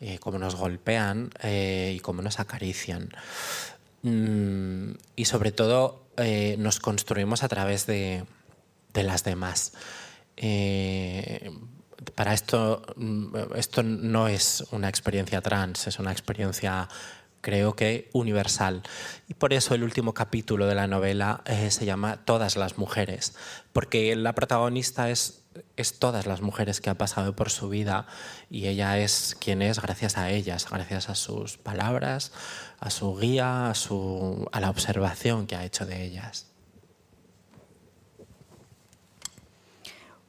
[0.00, 3.10] eh, cómo nos golpean eh, y cómo nos acarician.
[4.02, 8.24] Mm, y sobre todo eh, nos construimos a través de,
[8.92, 9.74] de las demás.
[12.16, 16.88] para esto, mm, esto no es una experiencia trans, es una experiencia
[17.44, 18.82] creo que universal.
[19.28, 23.34] Y por eso el último capítulo de la novela eh, se llama Todas las mujeres,
[23.74, 25.44] porque la protagonista es,
[25.76, 28.06] es todas las mujeres que ha pasado por su vida
[28.48, 32.32] y ella es quien es gracias a ellas, gracias a sus palabras,
[32.80, 36.53] a su guía, a, su, a la observación que ha hecho de ellas.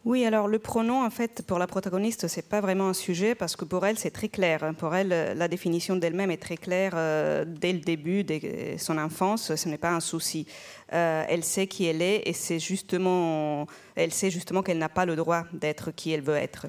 [0.06, 3.56] Oui, alors le pronom, en fait, pour la protagoniste, c'est pas vraiment un sujet parce
[3.56, 4.72] que pour elle, c'est très clair.
[4.78, 8.40] Pour elle, la définition d'elle-même est très claire euh, dès le début de
[8.78, 9.56] son enfance.
[9.56, 10.46] Ce n'est pas un souci.
[10.94, 13.66] Euh, elle sait qui elle est et c'est justement,
[13.96, 16.68] elle sait justement qu'elle n'a pas le droit d'être qui elle veut être.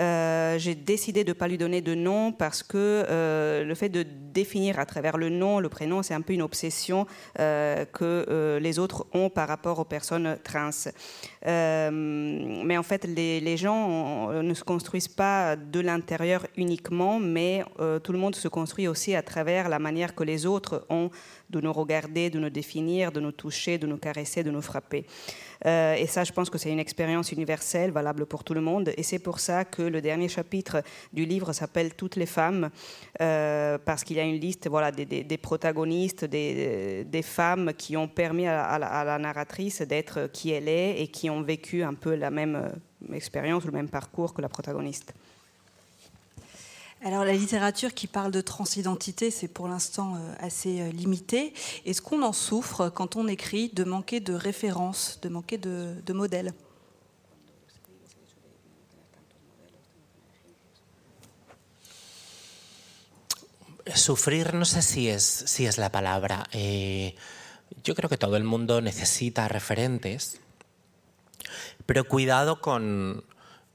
[0.00, 2.76] Euh, j'ai décidé de ne pas lui donner de nom parce que
[3.08, 6.42] euh, le fait de définir à travers le nom, le prénom, c'est un peu une
[6.42, 7.06] obsession
[7.36, 10.70] que les autres ont par rapport aux personnes trans.
[11.44, 17.62] mais en fait, les, les gens ne se construisent pas de l'intérieur uniquement, mais
[18.02, 21.10] tout le monde se construit aussi à travers la manière que les autres ont
[21.52, 25.06] de nous regarder, de nous définir, de nous toucher, de nous caresser, de nous frapper.
[25.66, 28.92] Euh, et ça, je pense que c'est une expérience universelle, valable pour tout le monde.
[28.96, 30.82] Et c'est pour ça que le dernier chapitre
[31.12, 32.70] du livre s'appelle Toutes les femmes,
[33.20, 38.48] euh, parce qu'il y a une liste voilà, des, protagonistes, des, femmes qui ont permis
[38.48, 42.56] à, la, narratrice d'être qui elle est et qui ont vécu un peu la même
[42.56, 45.14] euh, expérience, le même parcours que la protagoniste.
[47.04, 51.52] Alors la littérature qui parle de transidentité, c'est pour l'instant euh, assez euh, limité.
[51.84, 56.52] Est-ce qu'on en souffre quand on écrit de manquer de références, de manquer de, modèles
[63.96, 66.44] Sufrir no sé si es, si es la palabra.
[66.52, 67.16] Eh,
[67.82, 70.38] yo creo que todo el mundo necesita referentes,
[71.84, 73.24] pero cuidado con,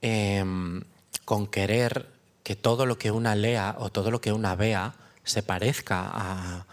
[0.01, 0.81] em,
[1.25, 2.16] con querer
[2.47, 4.93] que todo lo que una lea o todo lo que una vea
[5.25, 6.65] se parezca a,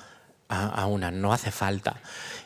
[0.49, 1.11] a, una.
[1.11, 2.01] No hace falta.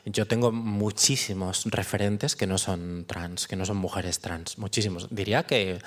[0.07, 4.57] Yo tengo muchísimos referentes que no son trans, que no son mujeres trans.
[4.57, 5.09] Muchísimos.
[5.11, 5.79] Diría que,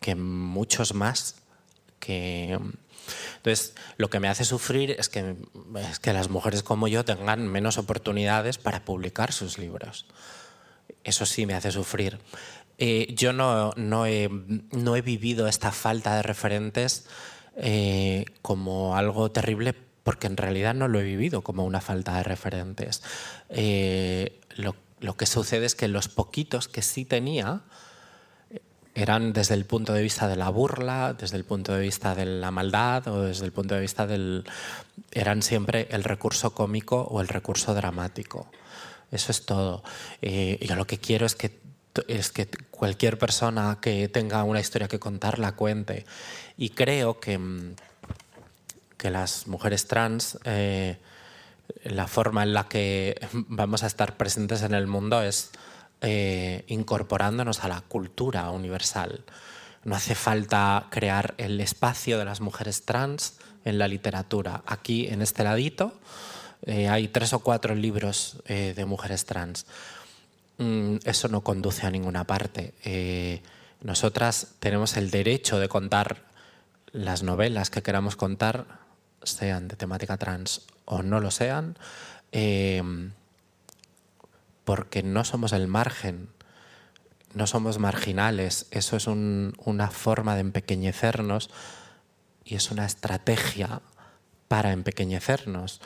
[0.00, 1.36] que muchos más
[2.00, 2.58] que
[3.36, 5.36] entonces, lo que me hace sufrir es que,
[5.76, 10.06] es que las mujeres como yo tengan menos oportunidades para publicar sus libros.
[11.04, 12.18] Eso sí me hace sufrir.
[12.82, 14.30] Eh, yo no, no, he,
[14.72, 17.06] no, he, vivido esta falta de referentes
[17.56, 22.22] eh, como algo terrible porque en realidad no lo he vivido como una falta de
[22.22, 23.02] referentes.
[23.50, 27.60] Eh, lo, lo, que sucede es que los poquitos que sí tenía,
[28.94, 32.24] eran desde el punto de vista de la burla, desde el punto de vista de
[32.24, 34.44] la maldad o desde el punto de vista del...
[35.12, 38.50] eran siempre el recurso cómico o el recurso dramático.
[39.10, 39.82] Eso es todo.
[40.22, 41.59] Eh, yo lo que quiero es que,
[42.08, 46.06] es que cualquier persona que tenga una historia que contar la cuente.
[46.56, 47.74] Y creo que, mm,
[48.96, 50.98] que las mujeres trans, eh,
[51.84, 55.50] la forma en la que vamos a estar presentes en el mundo es
[56.00, 59.24] eh, incorporándonos a la cultura universal.
[59.84, 64.62] No hace falta crear el espacio de las mujeres trans en la literatura.
[64.66, 65.92] Aquí, en este ladito,
[66.66, 69.64] eh, hay tres o cuatro libros de mujeres trans.
[70.60, 72.74] Mm, eso no conduce a ninguna parte.
[73.82, 76.26] nosotras tenemos el derecho de contar
[76.92, 78.66] las novelas que queramos contar,
[79.22, 81.76] sean de temática trans o no lo sean
[84.64, 86.28] porque no somos el margen,
[87.34, 88.66] no somos marginales.
[88.70, 91.50] Eso es una forma de empequeñecernos
[92.44, 93.80] y es una estrategia
[94.46, 95.80] para empequeñecernos.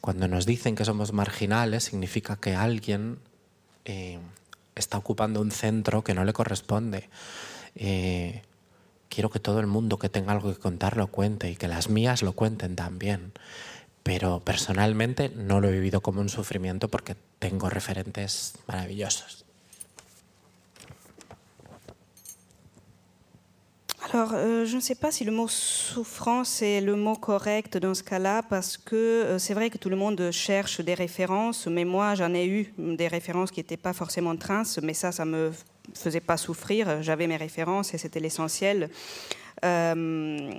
[0.00, 3.20] Cuando nos dicen que somos marginales, significa que alguien
[3.86, 4.18] eh,
[4.74, 7.08] está ocupando un centro que no le corresponde.
[7.74, 8.42] Eh,
[9.08, 11.88] quiero que todo el mundo que tenga algo que contar lo cuente y que las
[11.88, 13.32] mías lo cuenten también
[14.06, 19.45] pero personalmente no lo he vivido como un sufrimiento porque tengo referentes maravillosos.
[24.12, 27.92] Alors, euh, je ne sais pas si le mot souffrance est le mot correct dans
[27.92, 31.84] ce cas-là, parce que euh, c'est vrai que tout le monde cherche des références, mais
[31.84, 35.50] moi, j'en ai eu des références qui n'étaient pas forcément trans, mais ça, ça me
[35.94, 37.02] faisait pas souffrir.
[37.02, 38.90] J'avais mes références et c'était l'essentiel.
[39.64, 40.50] Euh,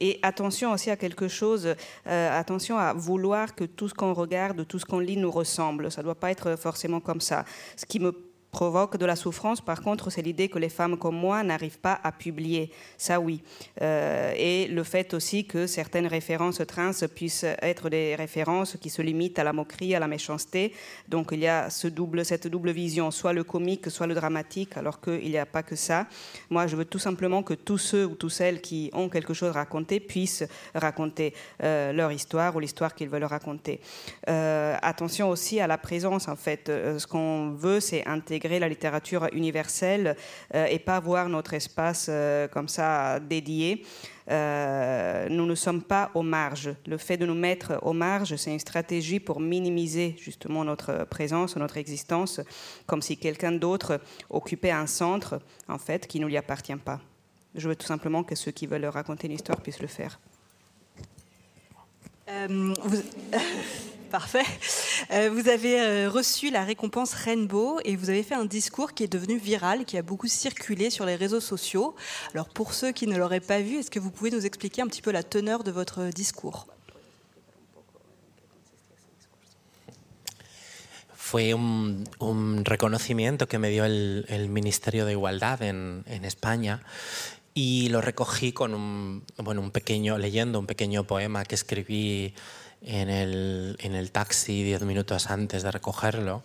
[0.00, 1.74] et attention aussi à quelque chose,
[2.04, 5.90] attention à vouloir que tout ce qu'on regarde, tout ce qu'on lit nous ressemble.
[5.90, 7.44] Ça ne doit pas être forcément comme ça.
[7.76, 11.16] Ce qui me provoque de la souffrance, par contre, c'est l'idée que les femmes comme
[11.16, 12.70] moi n'arrivent pas à publier.
[12.98, 13.42] Ça, oui.
[13.80, 19.02] Euh, et le fait aussi que certaines références trans puissent être des références qui se
[19.02, 20.72] limitent à la moquerie, à la méchanceté.
[21.08, 24.76] Donc, il y a ce double, cette double vision, soit le comique, soit le dramatique,
[24.76, 26.06] alors qu'il n'y a pas que ça.
[26.50, 29.50] Moi, je veux tout simplement que tous ceux ou toutes celles qui ont quelque chose
[29.50, 30.44] à raconter puissent
[30.74, 33.80] raconter euh, leur histoire ou l'histoire qu'ils veulent raconter.
[34.28, 36.64] Euh, attention aussi à la présence, en fait.
[36.66, 40.16] ce qu'on veut, c'est intégrer la littérature universelle
[40.54, 43.84] euh, et pas voir notre espace euh, comme ça dédié.
[44.30, 46.74] Euh, nous ne sommes pas aux marges.
[46.86, 51.56] Le fait de nous mettre aux marges, c'est une stratégie pour minimiser justement notre présence,
[51.56, 52.40] notre existence,
[52.86, 57.00] comme si quelqu'un d'autre occupait un centre, en fait, qui ne lui appartient pas.
[57.54, 60.20] Je veux tout simplement que ceux qui veulent raconter une histoire puissent le faire.
[62.48, 62.74] vous...
[64.10, 64.44] Parfait.
[65.12, 69.04] Euh, vous avez euh, reçu la récompense Rainbow et vous avez fait un discours qui
[69.04, 71.94] est devenu viral, qui a beaucoup circulé sur les réseaux sociaux.
[72.34, 74.88] Alors pour ceux qui ne l'auraient pas vu, est-ce que vous pouvez nous expliquer un
[74.88, 76.66] petit peu la teneur de votre discours?
[81.14, 86.82] Fue un, un, que me dio el, el Ministerio de Igualdad en, en, España
[87.54, 92.34] y lo recogí con un, bueno, un pequeño, leyendo un pequeño poema que escribí
[92.82, 96.42] en el, en el taxi diez minutos antes de recogerlo,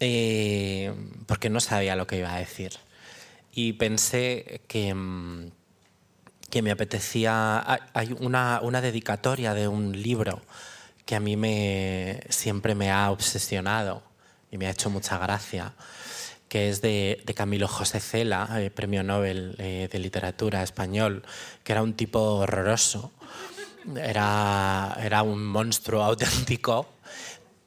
[0.00, 0.92] eh,
[1.26, 2.72] porque no sabía lo que iba a decir.
[3.52, 5.50] Y pensé que, mm,
[6.50, 7.64] que me apetecía...
[7.92, 10.42] Hay una, una dedicatoria de un libro
[11.04, 14.02] que a mí me, siempre me ha obsesionado
[14.50, 15.74] y me ha hecho mucha gracia,
[16.48, 21.24] que es de, de Camilo José Cela, eh, premio Nobel eh, de Literatura español,
[21.62, 23.12] que era un tipo horroroso,
[23.96, 26.88] era, era un monstruo auténtico,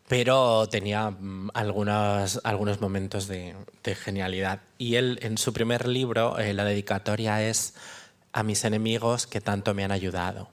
[0.07, 4.61] pero tenía mm, algunos, algunos momentos de, de, genialidad.
[4.77, 7.73] Y él, en su primer libro, eh, la dedicatoria es
[8.33, 10.49] a mis enemigos que tanto me han ayudado.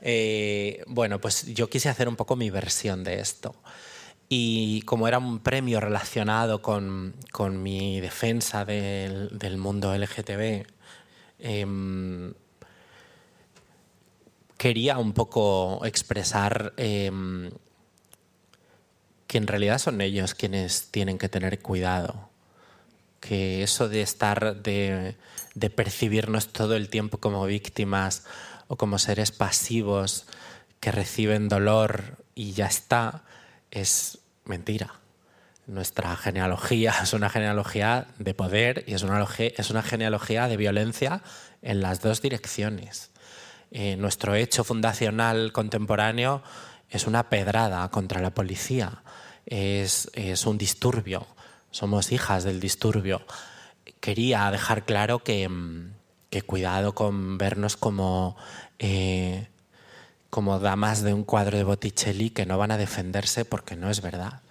[0.00, 3.54] Eh, bueno, pues yo quise hacer un poco mi versión de esto.
[4.28, 10.66] Y como era un premio relacionado con, con mi defensa del, del mundo LGTB,
[11.38, 12.32] eh,
[14.58, 17.10] quería un poco expresar eh,
[19.26, 22.28] que en realidad son ellos quienes tienen que tener cuidado.
[23.20, 25.14] Que eso de estar, de
[25.74, 28.24] percibirnos todo el tiempo como víctimas
[28.68, 30.26] o como seres pasivos
[30.80, 33.24] que reciben dolor y ya está,
[33.70, 34.94] es mentira.
[35.66, 41.22] Nuestra genealogía es una genealogía de poder y es una, es una genealogía de violencia
[41.62, 43.10] en las dos direcciones.
[43.70, 46.42] Eh, nuestro hecho fundacional contemporáneo
[46.90, 49.02] es una pedrada contra la policía,
[49.46, 51.26] es, es, un disturbio,
[51.70, 53.22] somos hijas del disturbio.
[54.00, 55.48] Quería dejar claro que,
[56.30, 58.36] que cuidado con vernos como...
[58.78, 59.48] Eh,
[60.30, 64.02] como damas de un cuadro de Botticelli que no van a defenderse porque no es
[64.02, 64.42] verdad.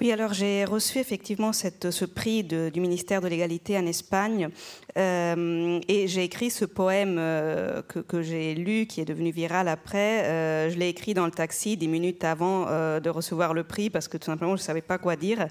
[0.00, 4.48] Oui, alors j'ai reçu effectivement ce prix du ministère de l'égalité en Espagne
[4.96, 10.24] euh, et j'ai écrit ce poème euh, que, j'ai lu, qui est devenu viral après.
[10.24, 14.08] Euh, je l'ai écrit dans le taxi dix minutes avant de recevoir le prix parce
[14.08, 15.46] que tout simplement je ne savais pas quoi dire.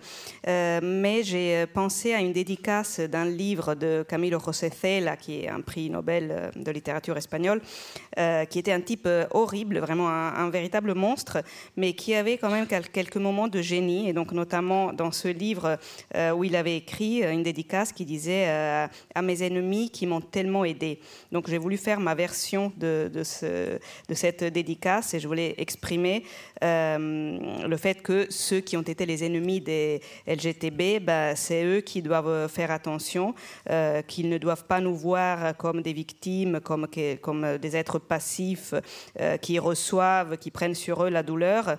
[0.47, 5.61] Mais j'ai pensé à une dédicace d'un livre de Camilo José Cela, qui est un
[5.61, 7.61] prix Nobel de littérature espagnole,
[8.49, 11.43] qui était un type horrible, vraiment un, un, véritable monstre,
[11.77, 14.09] mais qui avait quand même quelques moments de génie.
[14.09, 15.77] Et donc notamment dans ce livre
[16.15, 20.05] euh, où il avait écrit euh, une dédicace qui disait euh, à mes ennemis qui
[20.05, 20.99] m'ont tellement aidé.
[21.31, 25.55] Donc j'ai voulu faire ma version de, de, ce, de, cette dédicace et je voulais
[25.57, 26.23] exprimer
[26.63, 32.03] le fait que ceux qui ont été les ennemis des LGTB, bah, c'est eux qui
[32.03, 33.33] doivent faire attention,
[34.07, 36.87] qu'ils ne doivent pas nous voir comme des victimes, comme,
[37.21, 38.75] comme des êtres passifs
[39.41, 41.77] qui reçoivent, qui prennent sur eux la douleur,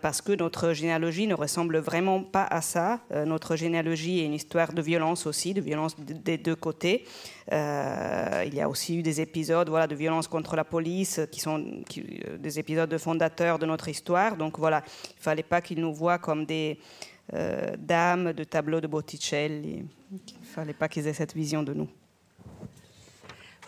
[0.00, 3.00] parce que notre généalogie ne ressemble vraiment pas à ça.
[3.10, 7.04] Euh, notre généalogie est une histoire de violence aussi, de violence des deux côtés.
[7.52, 11.40] Euh, il y a aussi eu des épisodes voilà, de violence contre la police qui
[11.40, 11.58] sont
[11.98, 14.36] euh, des épisodes de fondateurs de notre histoire.
[14.36, 16.78] Donc voilà, il ne fallait pas qu'ils nous voient comme des
[17.78, 19.84] dames de tableaux de Botticelli.
[20.10, 21.88] Il ne fallait pas qu'ils aient cette vision de nous.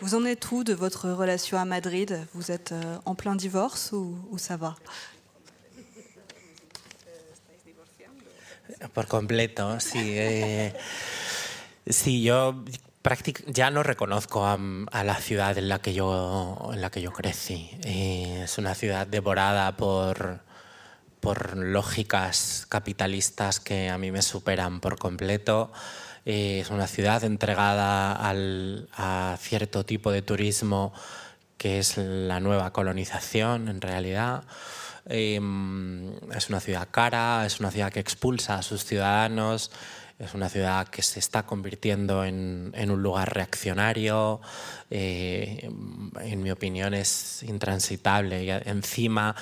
[0.01, 2.27] Vous en êtes où de votre relation à Madrid?
[2.33, 4.75] Vous êtes en plein divorce ou ça va?
[8.93, 10.13] Por completo, sí.
[10.17, 10.73] Eh,
[11.87, 12.63] sí, yo
[13.47, 14.57] ya no reconozco a,
[14.91, 17.69] a, la ciudad en la que yo, en la que yo crecí.
[17.83, 20.39] Eh, es una ciudad devorada por,
[21.19, 25.71] por lógicas capitalistas que a mí me superan por completo.
[26.25, 30.91] Eh, es una ciudad entregada al, a cierto tipo de turismo
[31.57, 34.43] que es la nueva colonización en realidad.
[35.07, 35.39] Eh,
[36.35, 39.71] es una ciudad cara, es una ciudad que expulsa a sus ciudadanos,
[40.17, 44.39] es una ciudad que se está convirtiendo en, en un lugar reaccionario,
[44.89, 45.69] eh,
[46.21, 48.45] en mi opinión es intransitable.
[48.45, 49.35] Y encima,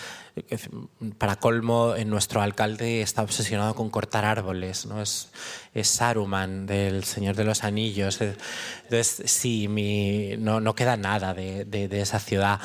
[1.20, 5.00] para colmo, nuestro alcalde está obsesionado con cortar árboles, ¿no?
[5.00, 5.30] es,
[5.76, 8.20] es Saruman del Señor de los Anillos.
[8.20, 12.60] Entonces, sí, mi, no, no queda nada de, de, de esa ciudad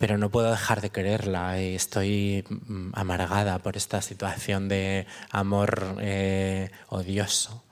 [0.00, 5.98] pero no puedo dejar de quererla y estoy mm, amargada por esta situación de amor
[6.00, 7.62] eh, odioso.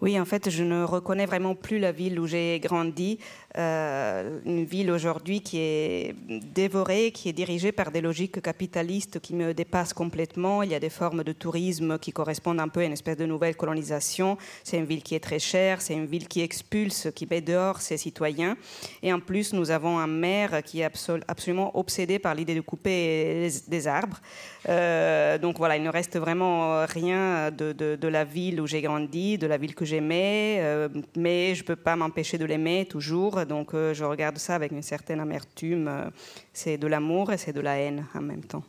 [0.00, 3.20] Oui, en fait, je ne reconnais vraiment plus la ville où j'ai grandi.
[3.58, 6.14] Euh, une ville aujourd'hui qui est
[6.54, 10.62] dévorée, qui est dirigée par des logiques capitalistes qui me dépassent complètement.
[10.62, 13.26] Il y a des formes de tourisme qui correspondent un peu à une espèce de
[13.26, 14.38] nouvelle colonisation.
[14.64, 17.80] C'est une ville qui est très chère, c'est une ville qui expulse, qui met dehors
[17.80, 18.56] ses citoyens.
[19.02, 22.60] Et en plus, nous avons un maire qui est absol absolument obsédé par l'idée de
[22.60, 24.20] couper des arbres.
[24.68, 29.46] Euh, donc voilà, il ne reste vraiment rien de la ville où j'ai grandi, de
[29.46, 33.41] la ville que j'aimais, euh, mais je ne peux pas m'empêcher de l'aimer toujours.
[33.44, 35.88] Donc euh, je regarde ça avec une certaine amertume.
[35.88, 36.10] Euh,
[36.52, 38.62] c'est de l'amour et c'est de la haine en même temps.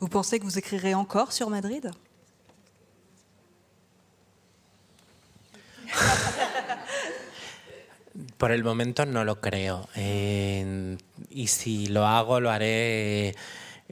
[0.00, 1.90] Vous pensez que vous écrirez encore sur Madrid
[8.36, 9.88] Por el momento no lo creo.
[9.94, 10.98] Eh,
[11.30, 13.34] y si lo hago, lo haré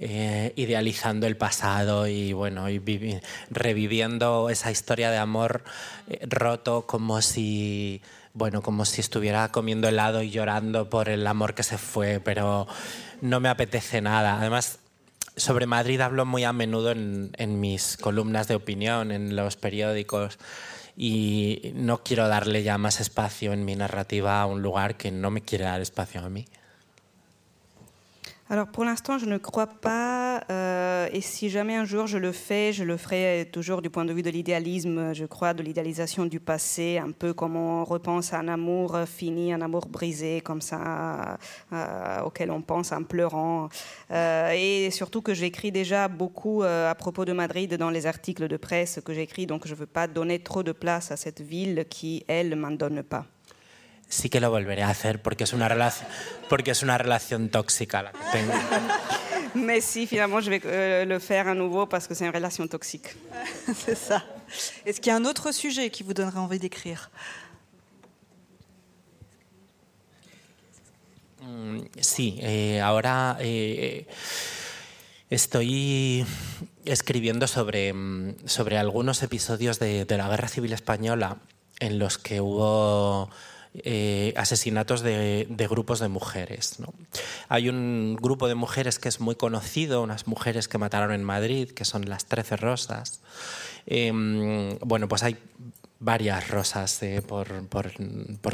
[0.03, 2.81] eh, idealizando el pasado y bueno, y
[3.51, 5.63] reviviendo esa historia de amor
[6.09, 8.01] eh, roto como si
[8.35, 12.67] bueno, como si estuviera comiendo helado y llorando por el amor que se fue, pero
[13.21, 14.39] no me apetece nada.
[14.39, 14.79] Además,
[15.37, 20.39] sobre Madrid hablo muy a menudo en, en mis columnas de opinión, en los periódicos,
[20.97, 25.31] y no quiero darle ya más espacio en mi narrativa a un lugar que no
[25.31, 26.47] me quiere dar espacio a mí.
[28.53, 32.33] Alors pour l'instant, je ne crois pas, euh, et si jamais un jour je le
[32.33, 36.27] fais, je le ferai toujours du point de vue de l'idéalisme, je crois, de l'idéalisation
[36.27, 40.61] du passé, un peu comme on repense à un amour fini, un amour brisé, comme
[40.61, 41.39] ça,
[41.73, 43.69] euh, auquel on pense en pleurant.
[44.11, 48.57] Euh, et surtout que j'écris déjà beaucoup à propos de Madrid dans les articles de
[48.57, 51.85] presse que j'écris, donc je ne veux pas donner trop de place à cette ville
[51.89, 53.27] qui, elle, m'en donne pas.
[54.11, 56.09] Sí que lo volveré a hacer porque es una relación,
[56.51, 58.53] porque es una relación tóxica la que tengo.
[59.55, 62.67] Mais si, finalement, je vais euh, le faire à nouveau parce que c'est une relation
[62.69, 63.09] toxique.
[63.75, 64.25] c'est ça.
[64.87, 67.11] Est-ce qu'il y a un autre sujet qui vous donnerait envie d'écrire
[71.43, 74.07] mm, Sí, eh, ahora eh,
[75.31, 76.25] estoy
[76.85, 81.39] escribiendo sobre, mm, sobre algunos episodios de, de la Guerra Civil Española
[81.81, 83.31] en los que hubo
[83.73, 86.79] eh, asesinatos de, grupos de mujeres.
[87.49, 91.71] Hay un grupo de mujeres que es muy conocido, unas mujeres que mataron en Madrid,
[91.71, 93.21] que son las Trece Rosas.
[93.87, 95.37] Em, bueno, pues hay
[96.01, 97.47] varias rosas eh, por,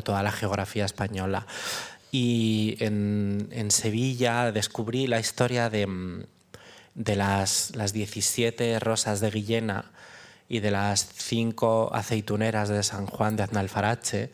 [0.02, 1.46] toda la geografía española.
[2.12, 6.26] Y en, Sevilla descubrí la historia de,
[6.94, 9.92] de las, las 17 rosas de Guillena
[10.48, 14.30] y de las cinco aceituneras de San Juan de Aznalfarache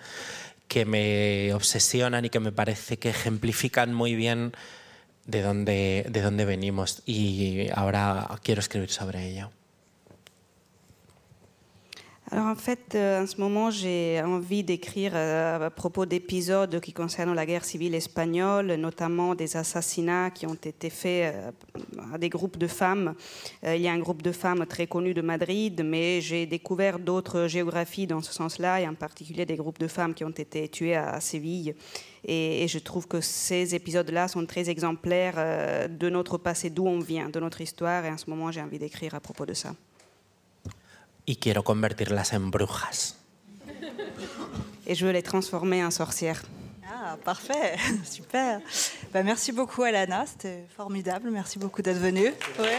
[0.72, 4.54] que me obsesionan y que me parece que ejemplifican muy bien
[5.26, 9.50] de dónde, de dónde venimos y ahora quiero escribir sobre ello.
[12.32, 16.94] Alors en fait, euh, en ce moment, j'ai envie d'écrire euh, à propos d'épisodes qui
[16.94, 21.50] concernent la guerre civile espagnole, notamment des assassinats qui ont été faits euh,
[22.10, 23.14] à des groupes de femmes.
[23.62, 27.48] il y a un groupe de femmes très connu de Madrid, mais j'ai découvert d'autres
[27.48, 30.96] géographies dans ce sens-là, et en particulier des groupes de femmes qui ont été tuées
[30.96, 31.74] à, Séville.
[32.24, 37.00] Et, et, je trouve que ces épisodes-là sont très exemplaires de notre passé, d'où on
[37.00, 39.74] vient, de notre histoire, et en ce moment, j'ai envie d'écrire à propos de ça.
[41.26, 43.16] Y quiero convertirlas en brujas.
[44.86, 46.42] Et je veux les transformer en sorcières.
[46.86, 48.60] Ah, parfait, super.
[49.12, 51.30] Bah, merci beaucoup, Alana, c'était formidable.
[51.30, 52.32] Merci beaucoup d'être venue.
[52.58, 52.78] Ouais.